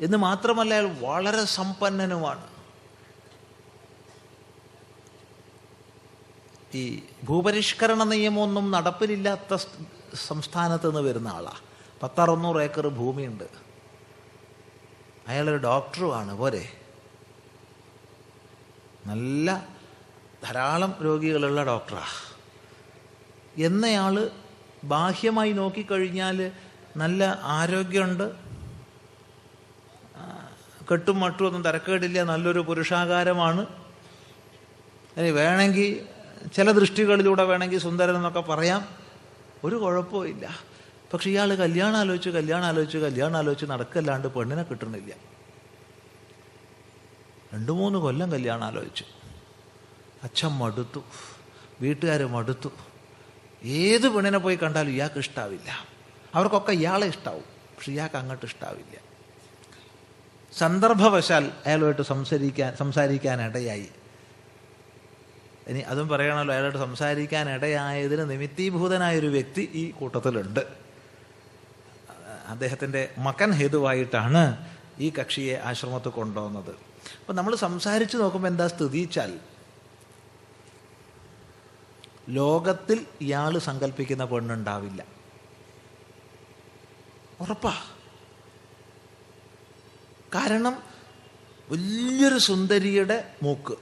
[0.00, 2.52] എന്ന് മാത്രമല്ല അയാൾ വളരെ സമ്പന്നനുമാണ്.
[6.74, 9.56] ഈ ഭൂപരിഷ്കരണ നിയമമൊന്നും നടപ്പിലില്ലാത്ത
[10.14, 11.60] സംസ്ഥാനത്ത് നിന്ന് വരുന്ന ആളാണ്
[12.02, 13.44] പത്തറുന്നൂറ് ഏക്കർ ഭൂമിയുണ്ട്.
[15.28, 16.72] അയാളൊരു ഡോക്ടറുമാണ് പോരെ.
[19.06, 19.66] നല്ല
[20.44, 22.32] ധാരാളം രോഗികളുള്ള ഡോക്ടറാണ്
[23.62, 24.30] എന്നയാൾ
[24.84, 26.52] ബാഹ്യമായി നോക്കിക്കഴിഞ്ഞാൽ
[26.96, 28.32] നല്ല ആരോഗ്യമുണ്ട്.
[30.92, 32.22] കെട്ടും മട്ടും ഒന്നും തരക്കേടില്ല.
[32.22, 33.66] നല്ലൊരു പുരുഷാകാരമാണ്.
[35.16, 36.06] ഇനി വേണമെങ്കിൽ
[36.54, 38.88] ചില ദൃഷ്ടികളിലൂടെ വേണമെങ്കിൽ സുന്ദരൻ എന്നൊക്കെ പറയാം.
[39.64, 40.56] ഒരു കുഴപ്പമില്ല
[41.12, 45.14] പക്ഷെ ഇയാൾ കല്യാണം ആലോചിച്ച് കല്യാണം ആലോചിച്ച് കല്യാണം ആലോചിച്ച് നടക്കല്ലാണ്ട് പെണ്ണിനെ കിട്ടണില്ല.
[47.54, 49.04] രണ്ടു മൂന്ന് കൊല്ലം കല്യാണം ആലോചിച്ചു
[50.22, 51.00] അച്ഛൻ മടുത്തു.
[51.80, 52.70] വീട്ടുകാർ മടുത്തു.
[53.64, 55.86] ഏത് പെണ്ണിനെ പോയി കണ്ടാലും ഇയാൾക്ക് ഇഷ്ടാവില്ല.
[56.34, 57.44] അവർക്കൊക്കെ ഇയാളെ ഇഷ്ടാവും.
[57.76, 59.12] പക്ഷെ ഇയാൾക്ക് അങ്ങോട്ട് ഇഷ്ടാവില്ല.
[60.58, 63.88] സന്ദർഭവശാൽ അയാളുമായിട്ട് സംസാരിക്കാൻ സംസാരിക്കാനിടയായി
[65.68, 70.60] ഇനി അതും പറയണമല്ലോ അയാളോട് സംസാരിക്കാനിടയായതിന് നിമിത്തീഭൂതനായ നിമിത്തീഭൂതനായൊരു വ്യക്തി ഈ കൂട്ടത്തിലുണ്ട്.
[72.46, 76.70] അദ്ദേഹത്തിന്റെ മകൻ ഹേതുവായിട്ടാണ് ഈ കക്ഷിയെ ആശ്രമത്തിൽ കൊണ്ടുവന്നത്.
[77.20, 79.40] അപ്പം നമ്മൾ സംസാരിച്ച് നോക്കുമ്പോൾ എന്താ സ്ഥിതിച്ചാൽ
[82.28, 85.04] ലോകത്തിൽ ഇയാൾ സങ്കല്പിക്കുന്ന പെണ്ണുണ്ടാവില്ല.
[87.40, 87.74] ഉറപ്പാ.
[90.34, 90.82] കാരണം
[91.70, 93.74] വലിയൊരു സുന്ദരിയുടെ മൂക്ക്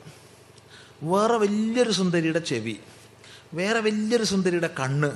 [1.02, 2.80] വേറെ വലിയൊരു സുന്ദരിയുടെ ചെവി
[3.54, 5.10] വേറെ വലിയൊരു സുന്ദരിയുടെ കണ്ണ്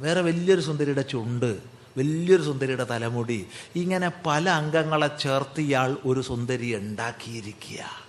[0.00, 3.46] വേറെ വലിയൊരു സുന്ദരിയുടെ ചുണ്ട് വലിയൊരു സുന്ദരിയുടെ തലമുടി
[3.76, 8.04] ഇങ്ങനെ പല അംഗങ്ങളെ ചേർത്ത് ഇയാൾ ഒരു സുന്ദരി ഉണ്ടാക്കിയിരിക്കുക.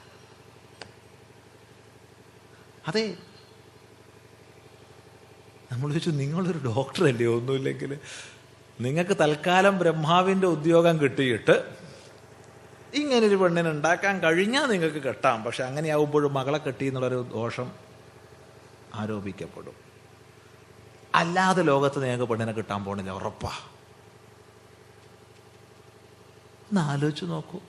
[2.87, 3.17] അതെ
[5.75, 7.25] നമ്മൾ ചോദിച്ചു നിങ്ങളൊരു ഡോക്ടറല്ലേ?
[7.25, 7.99] ഒന്നുമില്ലെങ്കിൽ
[8.81, 11.75] നിങ്ങൾക്ക് തൽക്കാലം ബ്രഹ്മാവിന്റെ ഉദ്യോഗം കിട്ടിയിട്ട്
[12.93, 15.43] ഇങ്ങനൊരു പെണ്ണിനെ ഉണ്ടാക്കാൻ കഴിഞ്ഞാൽ നിങ്ങൾക്ക് കെട്ടാം.
[15.43, 17.71] പക്ഷെ അങ്ങനെയാവുമ്പോഴും മകളെ കെട്ടി എന്നുള്ളൊരു ദോഷം
[18.93, 19.73] ആരോപിക്കപ്പെടും.
[21.15, 23.49] അല്ലാതെ ലോകത്ത് നിങ്ങൾക്ക് പെണ്ണിനെ കിട്ടാൻ പോണില്ല ഉറപ്പാ.
[26.63, 27.59] ഒന്ന് ആലോചിച്ച് നോക്കൂ.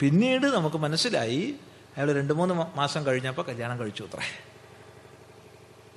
[0.00, 1.54] പിന്നീട് നമുക്ക് മനസ്സിലായി
[1.96, 4.57] അയാൾ രണ്ട് മൂന്ന് മാസം കഴിഞ്ഞപ്പോൾ കല്യാണം കഴിച്ചു അത്രേ.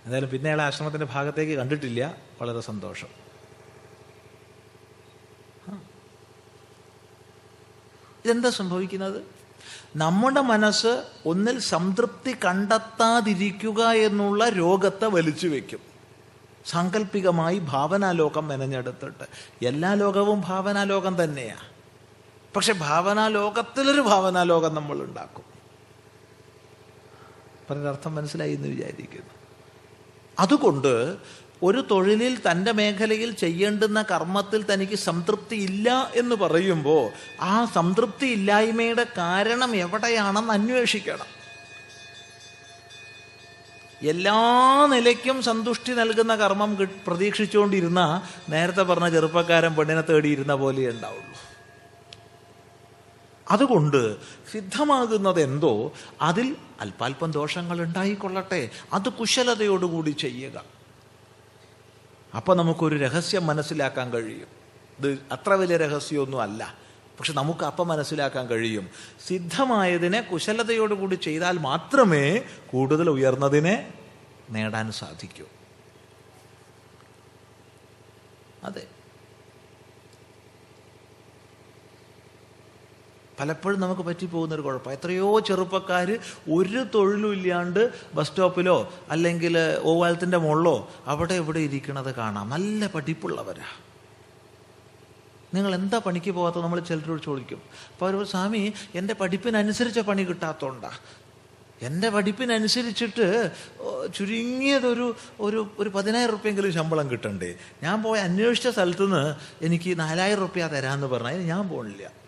[0.06, 2.18] എന്തായാലും പിന്നെ ആശ്രമത്തിന്റെ ഭാഗത്തേക്ക് കണ്ടിട്ടില്ല.
[2.42, 3.08] വളരെ സന്തോഷം.
[8.26, 9.22] ഇതെന്താ സംഭവിക്കുന്നത്?
[9.96, 15.80] നമ്മുടെ മനസ്സ് ഒന്നിൽ സംതൃപ്തി കണ്ടെത്താതിരിക്കുക എന്നുള്ള രോഗത്തെ വലിച്ചു വെക്കും.
[16.66, 19.24] സാങ്കല്പികമായി ഭാവനാലോകം മെനഞ്ഞെടുത്തിട്ട്.
[19.66, 21.56] എല്ലാ ലോകവും ഭാവനാലോകം തന്നെയാ.
[22.56, 25.46] പക്ഷെ ഭാവനാലോകത്തിലൊരു ഭാവനാലോകം നമ്മൾ ഉണ്ടാക്കും.
[27.70, 29.41] പറഞ്ഞൊരർത്ഥം മനസ്സിലായി എന്ന് വിചാരിക്കുന്നു.
[30.44, 30.94] അതുകൊണ്ട്
[31.68, 37.04] ഒരു തൊഴിലിൽ തന്റെ മേഖലയിൽ ചെയ്യേണ്ടുന്ന കർമ്മത്തിൽ തനിക്ക് സംതൃപ്തി ഇല്ല എന്ന് പറയുമ്പോൾ
[37.42, 41.30] ആ സംതൃപ്തി ഇല്ലായ്മയുടെ കാരണം എവിടെയാണെന്ന് അന്വേഷിക്കണം.
[44.12, 44.40] എല്ലാ
[44.92, 46.72] നിലയ്ക്കും സന്തുഷ്ടി നൽകുന്ന കർമ്മം
[47.08, 48.02] പ്രതീക്ഷിച്ചുകൊണ്ടിരുന്ന
[48.50, 51.38] നേരത്തെ പറഞ്ഞ ചെറുപ്പക്കാരൻ പെണ്ണിനെ തേടിയിരുന്ന പോലെ ഉണ്ടാവുള്ളൂ.
[53.52, 54.18] അതുകൊണ്ട്
[54.52, 55.92] സിദ്ധമാകുന്നത് എന്തോ
[56.22, 60.64] അതിൽ അല്പാൽപ്പം ദോഷങ്ങൾ ഉണ്ടായിക്കൊള്ളട്ടെ അത് കുശലതയോടുകൂടി ചെയ്യുക.
[62.36, 64.48] അപ്പം നമുക്കൊരു രഹസ്യം മനസ്സിലാക്കാൻ കഴിയും.
[65.00, 66.76] ഇത് അത്ര വലിയ രഹസ്യമൊന്നും അല്ല
[67.20, 68.90] പക്ഷെ നമുക്ക് അപ്പം മനസ്സിലാക്കാൻ കഴിയും.
[69.28, 72.42] സിദ്ധമായതിനെ കുശലതയോടുകൂടി ചെയ്താൽ മാത്രമേ
[72.72, 73.94] കൂടുതൽ ഉയർന്നതിനെ
[74.50, 75.46] നേടാൻ സാധിക്കൂ.
[78.64, 78.88] അതെ.
[83.42, 86.10] പലപ്പോഴും നമുക്ക് പറ്റിപ്പോകുന്ന ഒരു കുഴപ്പം എത്രയോ ചെറുപ്പക്കാർ
[86.54, 92.50] ഒരു തൊഴിലും ഇല്ലാണ്ട് ബസ് സ്റ്റോപ്പിലോ അല്ലെങ്കിൽ ഓവാലത്തിന്റെ മുകളിലോ അവിടെ ഇവിടെ ഇരിക്കണത് കാണാം.
[92.50, 93.70] നല്ല പഠിപ്പുള്ളവരാ.
[95.54, 97.62] നിങ്ങൾ എന്താ പണിക്ക് പോകാത്ത നമ്മൾ ചിലരോട് ചോദിക്കും.
[97.94, 100.92] അപ്പോൾ അവർ സ്വാമി എന്റെ പഠിപ്പിനനുസരിച്ച പണി കിട്ടാത്തതുകൊണ്ടാ
[101.82, 103.28] എന്റെ പഠിപ്പിനനുസരിച്ചിട്ട്
[104.16, 107.56] ചുരുങ്ങിയതൊരു ഒരു ഒരു പതിനായിരം റുപ്യെങ്കിലും ശമ്പളം കിട്ടണ്ടേ.
[107.84, 109.36] ഞാൻ പോയി അന്വേഷിച്ച സ്ഥലത്തുനിന്ന്
[109.66, 112.21] എനിക്ക് നാലായിരം റുപ്യ തരാമെന്ന് പറഞ്ഞാൽ ഞാൻ പോകണില്ല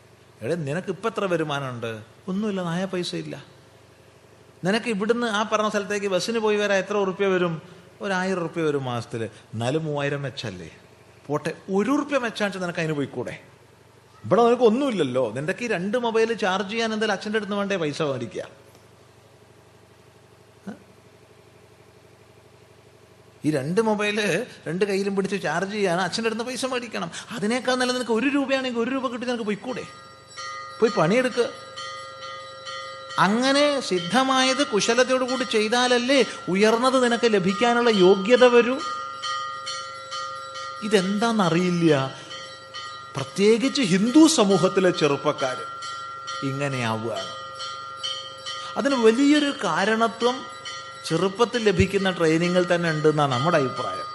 [0.44, 1.92] എടേ നിനക്ക് ഇപ്പം എത്ര വരുമാനമുണ്ട്?
[2.32, 3.36] ഒന്നുമില്ല നായ പൈസ ഇല്ല
[4.66, 7.54] നിനക്ക് ഇവിടുന്ന് ആ പറഞ്ഞ സ്ഥലത്തേക്ക് ബസ്സിന് പോയി വരാൻ എത്ര ഉറുപ്പ്യ വരും?
[8.02, 10.70] ഒരായിരം ഉറുപ്പ്യ വരും മാസത്തിൽ എന്നാലും മൂവായിരം മെച്ചല്ലേ?
[11.28, 13.36] പോട്ടെ ഒരു ഉറുപ്പ്യ മെച്ചാണെന്ന് നിനക്ക് അതിന് പോയിക്കൂടെ?
[14.24, 15.24] ഇവിടെ നിനക്ക് ഒന്നുമില്ലല്ലോ.
[15.36, 18.44] നിന്റെ ഈ രണ്ട് മൊബൈൽ ചാർജ് ചെയ്യാൻ എന്തായാലും അച്ഛന്റെ അടുത്ത് വേണ്ടേ പൈസ മേടിക്കുക
[23.46, 24.18] ഈ രണ്ട് മൊബൈൽ
[24.68, 27.10] രണ്ട് കയ്യിലും പിടിച്ച് ചാർജ് ചെയ്യാൻ അച്ഛന്റെ അടുത്ത് പൈസ മേടിക്കണം.
[27.36, 29.84] അതിനേക്കാൾ നല്ല നിനക്ക് ഒരു രൂപയാണെങ്കിൽ ഒരു രൂപ കിട്ടി നിനക്ക് പോയിക്കൂടെ?
[30.80, 31.50] പോയി പണിയെടുക്കുക
[33.20, 38.78] അങ്ങനെ സിദ്ധമായത് കുശലതയോടുകൂടി ചെയ്താലല്ലേ ഉയർന്നത് നിനക്ക് ലഭിക്കാനുള്ള യോഗ്യത വരൂ?
[40.84, 42.16] ഇതെന്താണെന്നറിയില്ല
[43.16, 45.58] പ്രത്യേകിച്ച് ഹിന്ദു സമൂഹത്തിലെ ചെറുപ്പക്കാർ
[46.44, 47.32] ഇങ്ങനെയാവുകയാണ്
[48.78, 50.36] അതിന് വലിയൊരു കാരണത്വം
[51.08, 54.10] ചെറുപ്പത്തിൽ ലഭിക്കുന്ന ട്രെയിനിങ്ങിൽ തന്നെ ഉണ്ടെന്നാണ് നമ്മുടെ അഭിപ്രായം.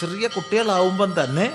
[0.00, 1.46] ചെറിയ കുട്ടികളാവുമ്പം തന്നെ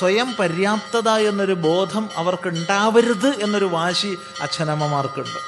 [0.00, 5.40] സ്വയം പര്യാപ്തത എന്നൊരു ബോധം അവർക്ക് ഉണ്ടാവരുത് എന്നൊരു വാശി അച്ഛനമ്മമാർക്കുണ്ട്.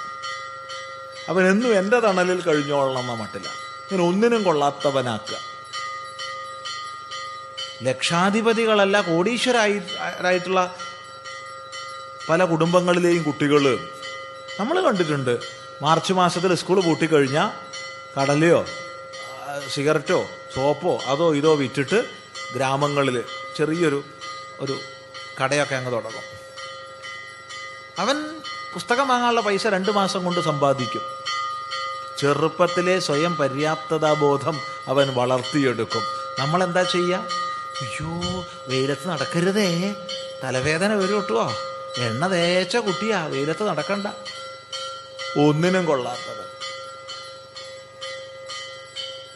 [1.29, 3.49] അവൻ എന്നും എന്റെ തണലിൽ കഴിഞ്ഞോളണം എന്ന മട്ടില്ല
[3.85, 5.39] ഇങ്ങനെ ഒന്നിനും കൊള്ളാത്തവനാക്കുക.
[7.83, 10.77] ലക്ഷാധിപതികളല്ല കോടീശ്വരായിട്ടുള്ള
[12.29, 13.65] പല കുടുംബങ്ങളിലെയും കുട്ടികൾ
[14.61, 15.35] നമ്മൾ കണ്ടിട്ടുണ്ട്
[15.83, 17.51] മാർച്ച് മാസത്തിൽ സ്കൂൾ പൂട്ടിക്കഴിഞ്ഞാൽ
[18.17, 18.67] കടലയോ
[19.75, 20.21] സിഗരറ്റോ
[20.55, 21.99] സോപ്പോ അതോ ഇതോ വിറ്റിട്ട്
[22.55, 23.17] ഗ്രാമങ്ങളിൽ
[23.57, 24.05] ചെറിയൊരു
[24.61, 24.81] ഒരു
[25.43, 26.27] കടയൊക്കെ അങ്ങ് തുടങ്ങും.
[27.99, 28.41] അവൻ
[28.75, 31.03] പുസ്തകം വാങ്ങാനുള്ള പൈസ രണ്ട് മാസം കൊണ്ട് സമ്പാദിക്കും.
[32.21, 36.03] ചെറുപ്പത്തിലെ സ്വയം പര്യാപ്തതാബോധം അവൻ വളർത്തിയെടുക്കും.
[36.39, 37.17] നമ്മൾ എന്താ ചെയ്യുക
[37.83, 38.11] അയ്യോ
[38.69, 39.95] വെയിലത്ത് നടക്കരുതേ.
[40.45, 41.53] തലവേദന വരും കിട്ടുവോ
[41.99, 44.07] എണ്ണ തേച്ച കുട്ടിയാ വെയിലത്ത് നടക്കണ്ട.
[45.39, 46.43] ഒന്നിനും കൊള്ളാത്തത്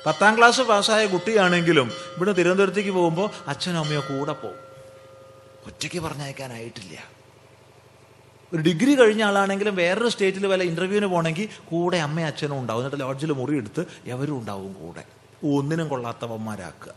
[0.07, 4.66] പത്താം ക്ലാസ് പാസ്സായ കുട്ടിയാണെങ്കിലും ഇവിടെ തിരുവനന്തപുരത്തേക്ക് പോകുമ്പോൾ അച്ഛനും അമ്മയോ കൂടെ പോകും.
[5.67, 7.17] ഒറ്റയ്ക്ക് പറഞ്ഞയക്കാനായിട്ടില്ല.
[8.53, 12.81] ഒരു ഡിഗ്രി കഴിഞ്ഞ ആളാണെങ്കിലും വേറൊരു സ്റ്റേറ്റിൽ വല്ല ഇന്റർവ്യൂവിന് പോകണമെങ്കിൽ കൂടെ അമ്മയും അച്ഛനും ഉണ്ടാവും.
[12.81, 15.05] എന്നിട്ട് ലോഡ്ജിൽ മുറി എടുത്ത് എവരും ഉണ്ടാവും കൂടെ.
[15.45, 16.95] ഒന്നിനും കൊള്ളാത്തവന്മാരാക്കുക.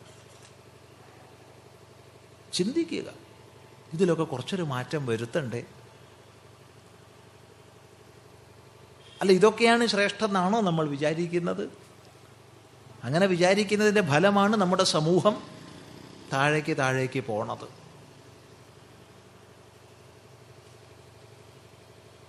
[2.53, 3.03] ചിന്തിക്കുക.
[3.93, 5.63] ഇതിലൊക്കെ കുറച്ചൊരു മാറ്റം വരുത്തണ്ടേ?
[9.22, 11.70] അല്ല ഇതൊക്കെയാണ് ശ്രേഷ്ഠെന്നാണോ നമ്മൾ വിചാരിക്കുന്നത്?
[13.03, 15.43] അങ്ങനെ വിചാരിക്കുന്നതിന്റെ ഫലമാണ് നമ്മുടെ സമൂഹം
[16.34, 17.78] താഴേക്ക് താഴേക്ക് പോണത്.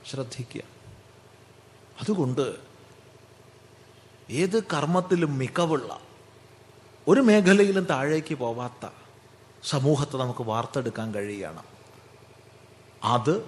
[0.07, 0.63] ശ്രദ്ധിക്കുക.
[2.01, 2.55] അതുകൊണ്ട്
[4.31, 5.99] ഏത് കർമ്മത്തിലും മികവുള്ള
[7.09, 8.89] ഒരു മേഖലയിലും താഴേക്ക് പോവാത്ത
[9.65, 11.65] സമൂഹത്തെ നമുക്ക് വാർത്തെടുക്കാൻ കഴിയണം.
[13.05, 13.45] അത്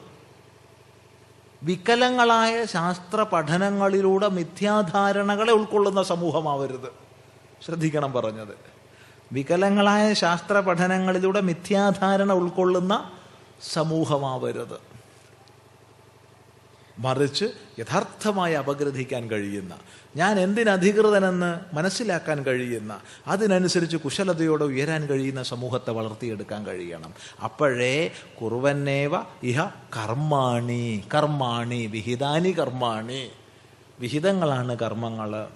[1.62, 6.92] വികലങ്ങളായ ശാസ്ത്ര പഠനങ്ങളിലൂടെ മിഥ്യാധാരണകളെ ഉൾക്കൊള്ളുന്ന സമൂഹമാവരുത്.
[7.64, 8.72] ശ്രദ്ധിക്കണം പറഞ്ഞത്.
[9.32, 13.10] വികലങ്ങളായ ശാസ്ത്ര പഠനങ്ങളിലൂടെ മിഥ്യാധാരണ ഉൾക്കൊള്ളുന്ന
[13.62, 14.91] സമൂഹമാവരുത്.
[16.98, 17.44] മറിച്ച്
[17.78, 19.78] യഥാർത്ഥമായി അപഗ്രഥിക്കാൻ കഴിയുന്ന
[20.16, 27.14] ഞാൻ എന്തിനധികൃതനെന്ന് മനസ്സിലാക്കാൻ കഴിയുന്ന അതിനനുസരിച്ച് കുശലതയോടെ ഉയരാൻ കഴിയുന്ന സമൂഹത്തെ വളർത്തിയെടുക്കാൻ കഴിയണം.
[27.44, 28.10] അപ്പോഴേ
[28.42, 29.12] കുറുവന്നേവ
[29.42, 29.60] ഇഹ
[29.96, 33.30] കർമാണി കർമാണി വിഹിതാനി കർമാണി.
[34.00, 35.48] വിഹിതങ്ങളാണ് കർമ്മങ്ങൾ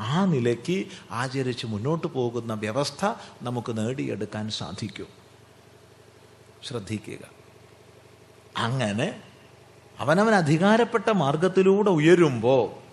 [0.00, 3.04] ആ നിലയ്ക്ക് ആചരിച്ച് മുന്നോട്ട് പോകുന്ന വ്യവസ്ഥ
[3.42, 5.06] നമുക്ക് നേടിയെടുക്കാൻ സാധിക്കും.
[6.64, 7.18] ശ്രദ്ധിക്കുക.
[8.56, 9.33] അങ്ങനെ
[9.98, 12.84] അവനവൻ അധികാരപ്പെട്ട മാർഗത്തിലൂടെ ഉയരുമ്പോൾ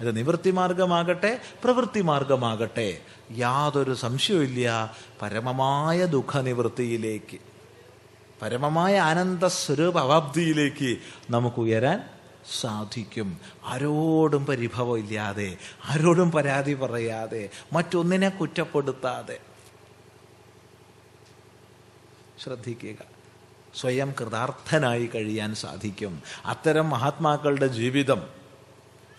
[0.00, 2.98] അത് നിവൃത്തി മാർഗമാകട്ടെ പ്രവൃത്തി മാർഗമാകട്ടെ
[3.32, 7.38] യാതൊരു സംശയമില്ല പരമമായ ദുഃഖനിവൃത്തിയിലേക്ക്
[8.42, 10.98] പരമമായ ആനന്ദ സ്വരൂപ അവാബ്ദിയിലേക്ക്
[11.30, 12.02] നമുക്ക് ഉയരാൻ
[12.60, 13.40] സാധിക്കും.
[13.64, 19.38] ആരോടും പരിഭവം ഇല്ലാതെ ആരോടും പരാതി പറയാതെ മറ്റൊന്നിനെ കുറ്റപ്പെടുത്താതെ.
[22.42, 23.19] ശ്രദ്ധിക്കുക.
[23.74, 26.22] സ്വയം കൃതാർത്ഥനായി കഴിയാൻ സാധിക്കും.
[26.44, 28.22] അത്തരം മഹാത്മാക്കളുടെ ജീവിതം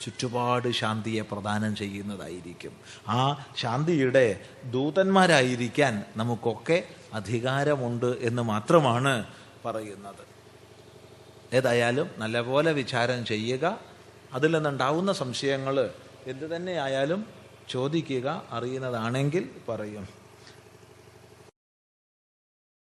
[0.02, 2.72] ചുറ്റുപാട് ശാന്തിയെ പ്രദാനം ചെയ്യുന്നതായിരിക്കും.
[3.08, 6.84] ആ ശാന്തിയുടെ ദൂതന്മാരായിരിക്കാൻ നമുക്കൊക്കെ
[7.14, 9.26] അധികാരമുണ്ട് എന്ന് മാത്രമാണ്
[9.66, 10.32] പറയുന്നത്.
[11.56, 13.80] ഏതായാലും നല്ലപോലെ വിചാരം ചെയ്യുക
[14.34, 15.89] അതിൽ നിന്നുണ്ടാവുന്ന സംശയങ്ങൾ
[16.26, 17.26] എന്തു തന്നെ ആയാലും
[17.70, 20.21] ചോദിക്കുക അറിയുന്നതാണെങ്കിൽ പറയും.